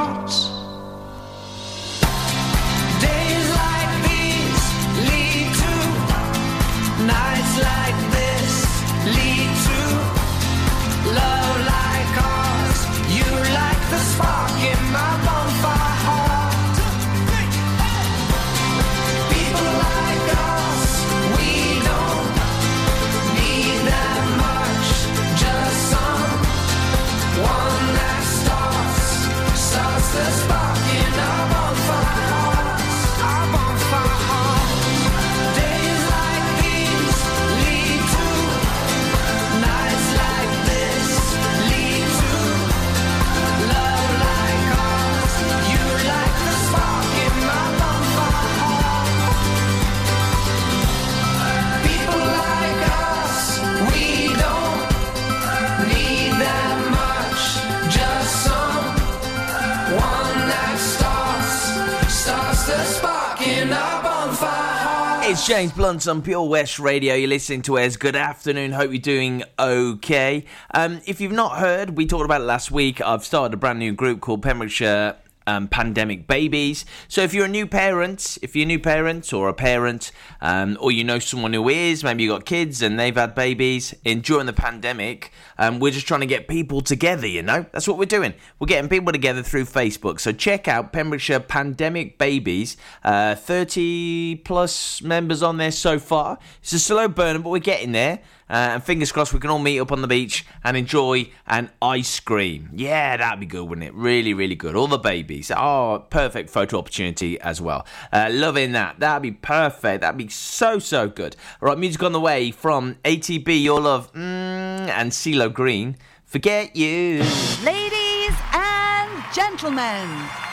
James 65.51 65.73
Blunt 65.73 66.07
on 66.07 66.23
Pure 66.23 66.49
West 66.49 66.79
Radio. 66.79 67.17
You're 67.17 67.27
listening 67.29 67.63
to 67.63 67.77
us. 67.77 67.97
Good 67.97 68.15
afternoon. 68.15 68.71
Hope 68.71 68.93
you're 68.93 69.01
doing 69.01 69.43
okay. 69.59 70.45
Um, 70.73 71.01
if 71.07 71.21
you've 71.21 71.33
not 71.33 71.59
heard, 71.59 71.97
we 71.97 72.07
talked 72.07 72.25
about 72.25 72.41
it 72.41 72.45
last 72.45 72.71
week. 72.71 73.01
I've 73.01 73.25
started 73.25 73.55
a 73.55 73.57
brand 73.57 73.81
new 73.81 73.93
group 73.93 74.21
called 74.21 74.43
Pembrokeshire 74.43 75.17
um, 75.47 75.69
Pandemic 75.69 76.27
Babies. 76.27 76.85
So 77.09 77.23
if 77.23 77.35
you're 77.35 77.47
a 77.47 77.49
new 77.49 77.67
parent, 77.67 78.39
if 78.43 78.55
you're 78.55 78.65
a 78.65 78.67
new 78.67 78.79
parent 78.79 79.33
or 79.33 79.49
a 79.49 79.55
parent, 79.55 80.13
um, 80.41 80.77
or 80.81 80.93
you 80.93 81.05
know 81.05 81.19
someone 81.19 81.53
who 81.53 81.69
is, 81.69 82.05
maybe 82.05 82.25
you've 82.25 82.33
got 82.33 82.45
kids 82.45 82.83
and 82.83 82.99
they've 82.99 83.15
had 83.15 83.35
babies 83.35 83.95
in 84.05 84.21
during 84.21 84.47
the 84.47 84.53
pandemic, 84.53 85.33
um, 85.59 85.81
we're 85.81 85.93
just 85.93 86.07
trying 86.07 86.21
to 86.21 86.27
get 86.27 86.49
people 86.49 86.81
together. 86.81 87.27
You 87.27 87.43
know, 87.43 87.67
that's 87.73 87.89
what 87.89 87.99
we're 87.99 88.05
doing. 88.05 88.35
We're 88.59 88.67
getting 88.67 88.89
people 88.89 89.13
together 89.13 89.43
through 89.43 89.65
Facebook. 89.65 90.21
So 90.21 90.33
check 90.33 90.69
out 90.69 90.93
Pembrokeshire 90.93 91.41
Pandemic 91.41 92.19
Babies. 92.19 92.77
Uh, 93.03 93.35
30 93.35 94.37
plus 94.45 95.03
members 95.03 95.43
on 95.43 95.57
there 95.57 95.71
so 95.71 95.99
far. 95.99 96.39
It's 96.63 96.73
a 96.73 96.79
slow 96.79 97.09
burner, 97.09 97.39
but 97.39 97.51
we're 97.51 97.59
getting 97.59 97.93
there. 97.93 98.21
Uh, 98.51 98.75
and 98.75 98.83
fingers 98.83 99.13
crossed 99.13 99.33
we 99.33 99.39
can 99.39 99.49
all 99.49 99.61
meet 99.61 99.79
up 99.79 99.93
on 99.93 100.03
the 100.03 100.09
beach 100.09 100.45
and 100.65 100.77
enjoy 100.77 101.31
an 101.47 101.71
ice 101.81 102.19
cream. 102.19 102.69
Yeah, 102.75 103.17
that'd 103.17 103.39
be 103.39 103.47
good, 103.47 103.63
wouldn't 103.69 103.87
it? 103.87 103.95
Really, 103.95 104.35
really 104.35 104.57
good. 104.57 104.75
All 104.75 104.89
the 104.89 104.99
babies. 104.99 105.53
Oh, 105.57 106.05
perfect 106.11 106.51
photo 106.51 106.79
opportunity 106.79 107.41
as 107.41 107.61
well. 107.61 107.87
Uh, 108.13 108.29
loving 108.33 108.73
that. 108.73 108.99
That'd 108.99 109.23
be 109.23 109.31
perfect. 109.31 110.01
That'd 110.01 110.19
be 110.19 110.29
so, 110.29 110.81
so 110.81 111.09
good. 111.09 111.37
All 111.63 111.69
right, 111.69 111.79
music 111.79 112.03
on 112.03 112.11
the 112.11 112.21
way 112.21 112.51
from 112.51 112.97
ATB, 113.05 113.63
Your 113.63 113.81
Love, 113.81 114.13
mm, 114.13 114.19
and 114.19 115.13
CeeLo 115.13 115.53
Green. 115.53 115.97
Forget 116.25 116.75
you. 116.75 117.23
Ladies 117.65 118.35
and 118.53 119.25
gentlemen, 119.33 120.09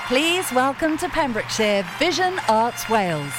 please 0.07 0.51
welcome 0.51 0.97
to 0.97 1.09
Pembrokeshire 1.09 1.83
Vision 1.97 2.39
Arts 2.47 2.87
Wales, 2.89 3.33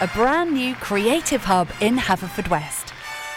a 0.00 0.08
brand 0.08 0.52
new 0.52 0.74
creative 0.74 1.44
hub 1.44 1.68
in 1.80 1.96
Haverfordwest. 1.96 2.81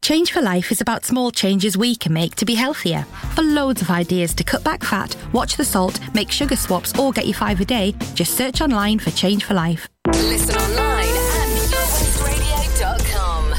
Change 0.00 0.32
for 0.32 0.40
Life 0.40 0.70
is 0.72 0.80
about 0.80 1.04
small 1.04 1.30
changes 1.30 1.76
we 1.76 1.94
can 1.94 2.12
make 2.12 2.34
to 2.36 2.44
be 2.46 2.54
healthier. 2.54 3.02
For 3.34 3.42
loads 3.42 3.82
of 3.82 3.90
ideas 3.90 4.32
to 4.34 4.44
cut 4.44 4.64
back 4.64 4.82
fat, 4.82 5.16
watch 5.32 5.56
the 5.56 5.64
salt, 5.64 6.00
make 6.14 6.30
sugar 6.30 6.56
swaps, 6.56 6.98
or 6.98 7.12
get 7.12 7.26
your 7.26 7.34
five 7.34 7.60
a 7.60 7.64
day, 7.64 7.94
just 8.14 8.36
search 8.36 8.60
online 8.60 8.98
for 8.98 9.10
Change 9.10 9.44
for 9.44 9.54
Life. 9.54 9.88
Listen 10.06 10.56
online 10.56 11.04
at 11.04 11.48
purewestradio.com. 11.58 13.52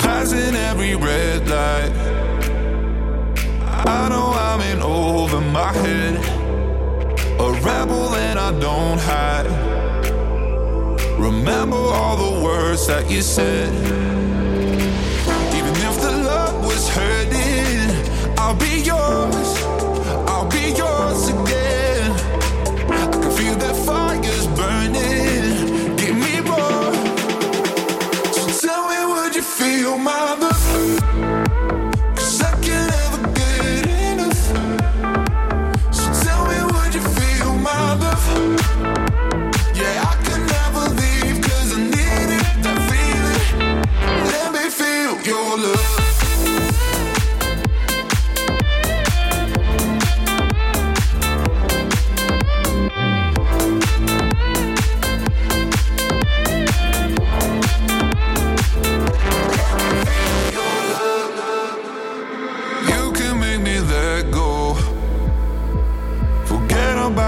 Passing 0.00 0.54
every 0.54 0.96
red 0.96 1.48
light. 1.48 1.92
I 3.86 4.08
know 4.08 4.32
I'm 4.32 4.60
in 4.60 4.82
over 4.82 5.40
my 5.40 5.72
head. 5.72 6.16
A 7.40 7.52
rebel 7.62 8.14
and 8.14 8.38
I 8.38 8.52
don't 8.60 8.98
hide. 9.00 9.63
Remember 11.24 11.76
all 11.76 12.16
the 12.18 12.44
words 12.44 12.86
that 12.86 13.10
you 13.10 13.22
said. 13.22 13.72
Even 15.56 15.74
if 15.88 15.96
the 16.02 16.12
love 16.12 16.66
was 16.66 16.86
hurting, 16.86 18.36
I'll 18.38 18.54
be 18.54 18.82
yours. 18.82 19.48
I'll 20.28 20.50
be 20.50 20.74
yours 20.76 21.28
again. 21.28 22.10
I 22.90 23.08
can 23.10 23.30
feel 23.38 23.56
that 23.56 23.74
fire's 23.86 24.46
burning. 24.48 25.96
Give 25.96 26.14
me 26.14 26.42
more. 26.42 26.92
So 28.34 28.68
tell 28.68 28.84
me, 28.90 29.14
would 29.14 29.34
you 29.34 29.40
feel 29.40 29.96
my? 29.96 30.34
love? 30.34 30.53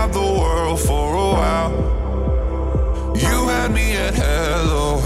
have 0.07 0.15
the 0.15 0.41
world 0.41 0.79
for 0.79 1.15
a 1.15 1.29
while. 1.37 1.73
You 3.17 3.49
had 3.49 3.73
me 3.73 3.97
at 3.97 4.15
hello. 4.15 5.03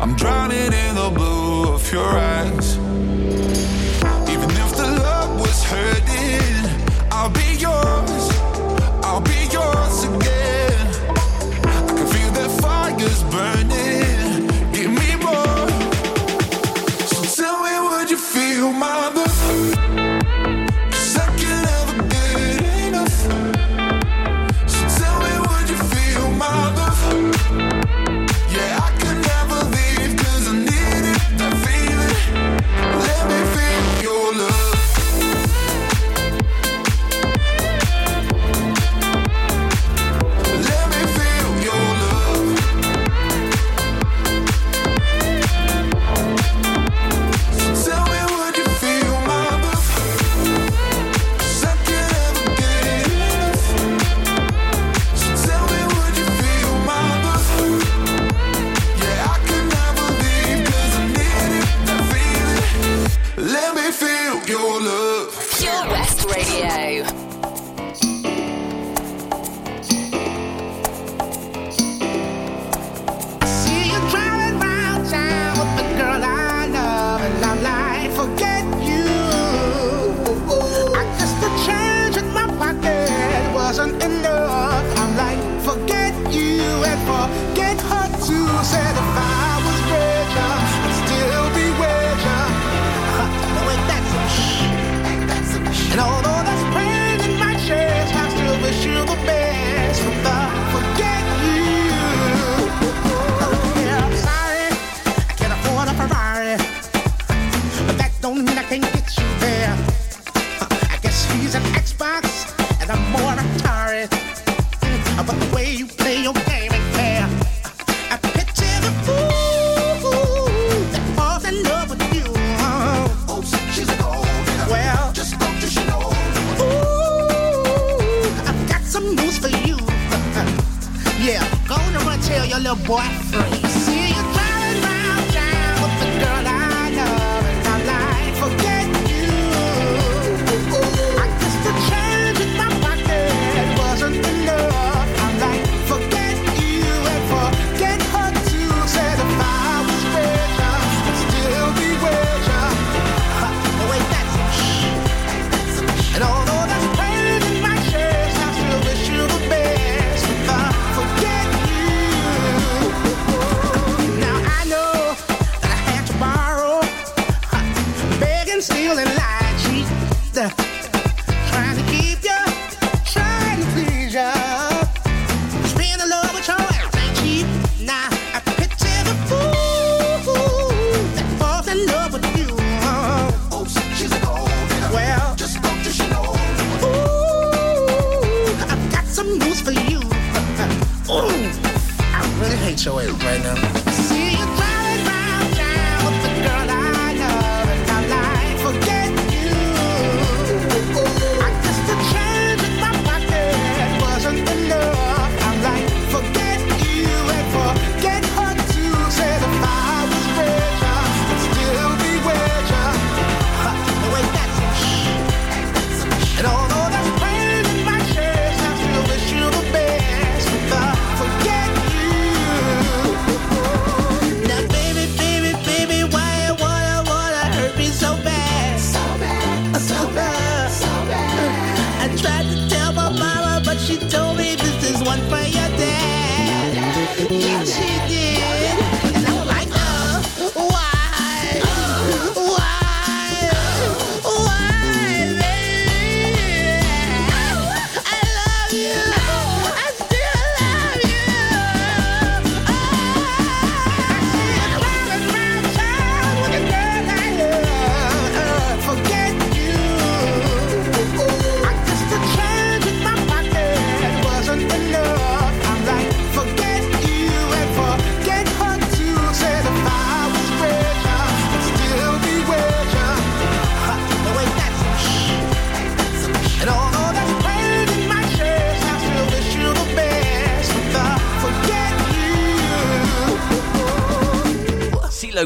I'm 0.00 0.14
drowning 0.14 0.72
in 0.84 0.94
the 0.94 1.10
blue 1.14 1.72
of 1.72 1.92
your 1.92 2.10
eyes. 2.34 2.76
Even 4.28 4.50
if 4.64 4.76
the 4.76 4.88
love 5.06 5.40
was 5.40 5.64
hurting, 5.64 6.68
I'll 7.10 7.30
be 7.30 7.56
yours. 7.58 8.03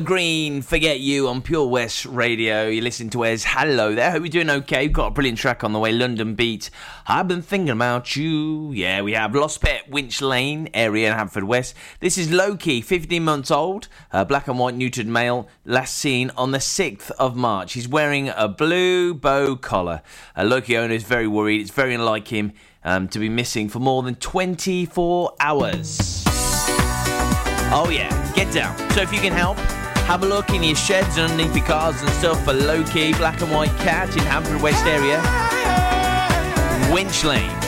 Green, 0.00 0.62
Forget 0.62 1.00
You 1.00 1.28
on 1.28 1.42
Pure 1.42 1.66
West 1.68 2.04
Radio. 2.06 2.68
You 2.68 2.80
listen 2.82 3.10
to 3.10 3.24
Ez 3.24 3.44
Hello 3.46 3.94
there. 3.94 4.10
Hope 4.10 4.22
you're 4.22 4.44
doing 4.44 4.50
okay. 4.50 4.86
We've 4.86 4.92
got 4.92 5.06
a 5.06 5.10
brilliant 5.10 5.38
track 5.38 5.64
on 5.64 5.72
the 5.72 5.78
way, 5.78 5.92
London 5.92 6.34
Beat. 6.34 6.70
I've 7.06 7.28
been 7.28 7.42
thinking 7.42 7.70
about 7.70 8.14
you. 8.14 8.72
Yeah, 8.72 9.02
we 9.02 9.12
have 9.12 9.34
Lost 9.34 9.60
Pet, 9.60 9.88
Winch 9.88 10.20
Lane 10.20 10.68
area 10.74 11.10
in 11.10 11.18
Haverfordwest. 11.18 11.74
This 12.00 12.18
is 12.18 12.30
Loki, 12.30 12.80
15 12.80 13.24
months 13.24 13.50
old, 13.50 13.88
uh, 14.12 14.24
black 14.24 14.48
and 14.48 14.58
white 14.58 14.74
neutered 14.76 15.06
male, 15.06 15.48
last 15.64 15.94
seen 15.94 16.30
on 16.36 16.50
the 16.50 16.58
6th 16.58 17.10
of 17.12 17.36
March. 17.36 17.72
He's 17.72 17.88
wearing 17.88 18.28
a 18.28 18.48
blue 18.48 19.14
bow 19.14 19.56
collar. 19.56 20.02
Loki 20.36 20.76
owner 20.76 20.94
is 20.94 21.04
very 21.04 21.26
worried. 21.26 21.60
It's 21.60 21.70
very 21.70 21.94
unlike 21.94 22.28
him 22.28 22.52
um, 22.84 23.08
to 23.08 23.18
be 23.18 23.28
missing 23.28 23.68
for 23.68 23.80
more 23.80 24.02
than 24.02 24.14
24 24.16 25.34
hours. 25.40 26.24
Oh, 27.70 27.90
yeah, 27.90 28.32
get 28.34 28.52
down. 28.52 28.76
So 28.92 29.02
if 29.02 29.12
you 29.12 29.20
can 29.20 29.32
help, 29.32 29.58
have 30.08 30.22
a 30.22 30.26
look 30.26 30.48
in 30.48 30.62
your 30.62 30.74
sheds 30.74 31.18
underneath 31.18 31.54
your 31.54 31.66
cars 31.66 32.00
and 32.00 32.10
stuff 32.12 32.42
for 32.42 32.54
Loki 32.54 33.12
black 33.12 33.42
and 33.42 33.52
white 33.52 33.76
cat 33.76 34.08
in 34.16 34.22
Haverfordwest 34.22 34.86
area. 34.86 35.20
Winch 36.90 37.24
Lane. 37.24 37.67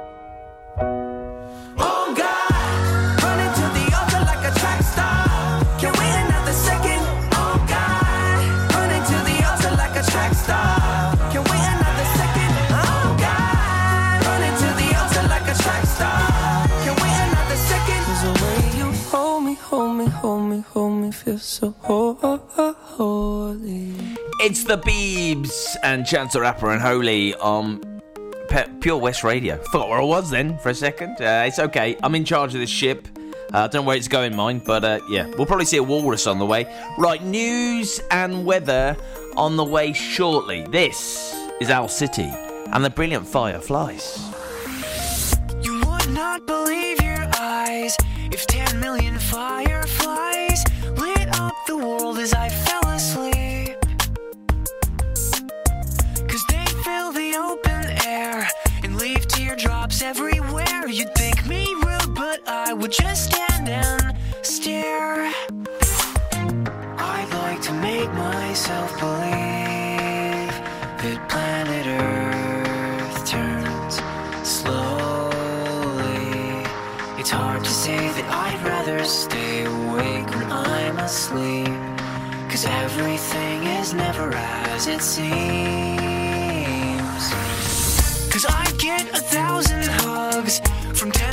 Hold 20.21 20.43
me, 20.43 20.59
hold 20.59 21.01
me, 21.01 21.11
feel 21.11 21.39
so 21.39 21.75
holy. 21.81 22.45
It's 24.39 24.63
the 24.63 24.77
Beebs 24.77 25.75
and 25.83 26.05
Chance 26.05 26.33
the 26.33 26.41
Rapper 26.41 26.69
and 26.69 26.79
Holy 26.79 27.33
on 27.35 27.81
Pe- 28.47 28.69
Pure 28.79 28.97
West 28.97 29.23
Radio. 29.23 29.57
Forgot 29.71 29.89
where 29.89 29.99
I 29.99 30.03
was 30.03 30.29
then 30.29 30.59
for 30.59 30.69
a 30.69 30.75
second. 30.75 31.19
Uh, 31.19 31.45
it's 31.47 31.57
okay. 31.57 31.97
I'm 32.03 32.13
in 32.13 32.23
charge 32.23 32.53
of 32.53 32.59
this 32.59 32.69
ship. 32.69 33.07
Uh, 33.51 33.67
don't 33.67 33.81
know 33.81 33.87
where 33.87 33.97
it's 33.97 34.07
going, 34.07 34.35
mine, 34.35 34.61
but 34.63 34.83
uh, 34.83 34.99
yeah, 35.09 35.25
we'll 35.37 35.47
probably 35.47 35.65
see 35.65 35.77
a 35.77 35.83
walrus 35.83 36.27
on 36.27 36.37
the 36.37 36.45
way. 36.45 36.71
Right, 36.99 37.23
news 37.23 37.99
and 38.11 38.45
weather 38.45 38.95
on 39.35 39.57
the 39.57 39.65
way 39.65 39.91
shortly. 39.91 40.67
This 40.69 41.35
is 41.59 41.71
Owl 41.71 41.87
City 41.87 42.29
and 42.71 42.85
the 42.85 42.91
brilliant 42.91 43.27
Fireflies. 43.27 44.19
Not 46.21 46.45
believe 46.45 47.01
your 47.01 47.27
eyes 47.39 47.97
if 48.31 48.45
10 48.45 48.79
million 48.79 49.17
fireflies 49.17 50.63
lit 50.95 51.27
up 51.39 51.55
the 51.65 51.75
world 51.75 52.19
as 52.19 52.31
I 52.31 52.47
fell 52.47 52.87
asleep. 52.91 53.75
Cause 56.29 56.43
they 56.47 56.65
fill 56.85 57.11
the 57.11 57.33
open 57.49 57.85
air 58.05 58.47
and 58.83 58.97
leave 58.97 59.27
teardrops 59.27 60.03
everywhere. 60.03 60.87
You'd 60.87 61.15
think 61.15 61.43
me 61.47 61.65
rude, 61.83 62.13
but 62.13 62.47
I 62.47 62.71
would 62.71 62.91
just 62.91 63.31
stand 63.31 63.67
and 63.67 64.15
stare. 64.43 65.33
I'd 66.99 67.29
like 67.41 67.61
to 67.63 67.73
make 67.73 68.13
myself 68.13 68.99
believe 68.99 69.40
never 84.21 84.37
as 84.37 84.87
it 84.87 85.01
seems. 85.01 85.31
Cause 88.31 88.45
I 88.47 88.71
get 88.77 89.09
a 89.17 89.21
thousand 89.21 89.85
hugs 89.85 90.59
from 90.93 91.11
10,000 91.11 91.30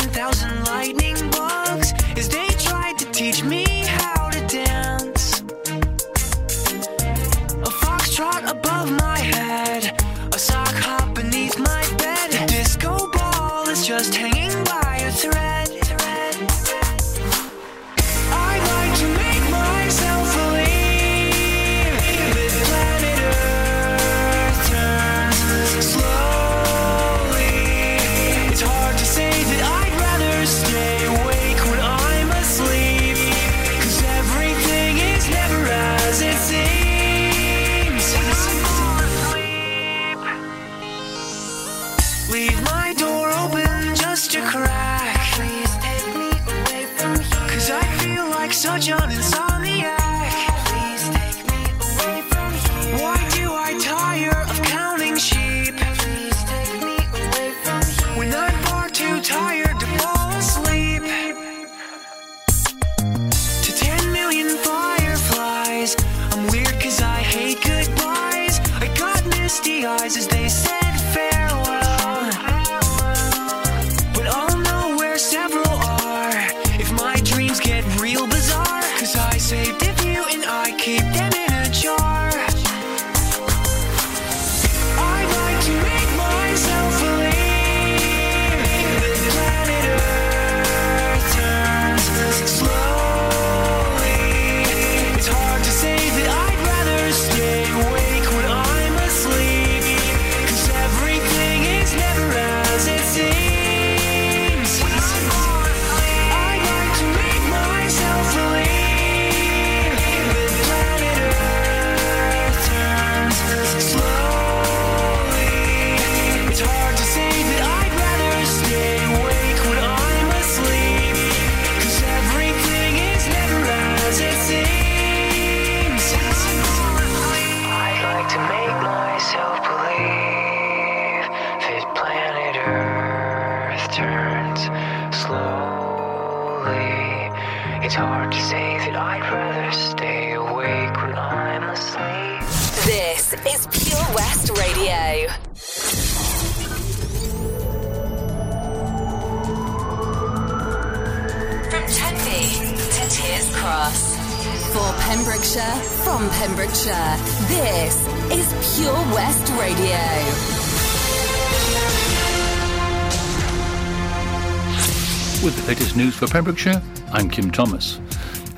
Pembrokeshire, 166.38 166.80
I'm 167.12 167.28
Kim 167.28 167.50
Thomas. 167.50 167.98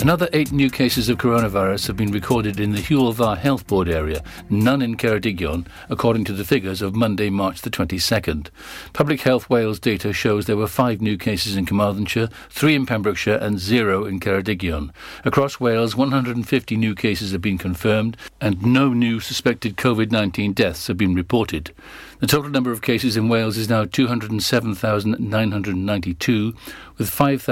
Another 0.03 0.29
eight 0.35 0.53
new 0.53 0.69
cases 0.69 1.09
of 1.09 1.17
coronavirus 1.17 1.87
have 1.87 1.97
been 1.97 2.11
recorded 2.11 2.61
in 2.61 2.73
the 2.73 2.79
Dda 2.79 3.39
Health 3.39 3.67
Board 3.67 3.89
area, 3.89 4.23
none 4.51 4.83
in 4.83 4.97
Ceredigion, 4.97 5.67
according 5.89 6.25
to 6.25 6.35
the 6.35 6.45
figures 6.45 6.83
of 6.83 6.95
Monday, 6.95 7.31
March 7.31 7.63
the 7.63 7.71
22nd. 7.71 8.49
Public 8.93 9.23
Health 9.23 9.49
Wales 9.49 9.79
data 9.79 10.13
shows 10.13 10.45
there 10.45 10.59
were 10.59 10.67
five 10.67 11.01
new 11.01 11.17
cases 11.17 11.57
in 11.57 11.65
Carmarthenshire, 11.65 12.29
three 12.51 12.75
in 12.75 12.85
Pembrokeshire, 12.85 13.37
and 13.37 13.59
zero 13.59 14.05
in 14.05 14.21
Ceredigion. 14.21 14.91
Across 15.25 15.61
Wales, 15.61 15.97
150 15.97 16.77
new 16.77 16.95
cases 16.95 17.33
have 17.33 17.43
been 17.43 17.59
confirmed, 17.59 18.17
and 18.41 18.63
no 18.63 18.95
new 18.95 19.21
suspected 19.21 19.79
COVID 19.79 20.11
19 20.11 20.55
deaths 20.55 20.87
have 20.87 20.97
been 20.97 21.15
reported. 21.15 21.73
The 22.21 22.27
total 22.27 22.51
number 22.51 22.71
of 22.71 22.83
cases 22.83 23.17
in 23.17 23.31
Wales 23.31 23.57
is 23.57 23.71
now 23.71 23.87
207,992, 23.87 26.55
with 26.99 27.09
5,000 27.09 27.41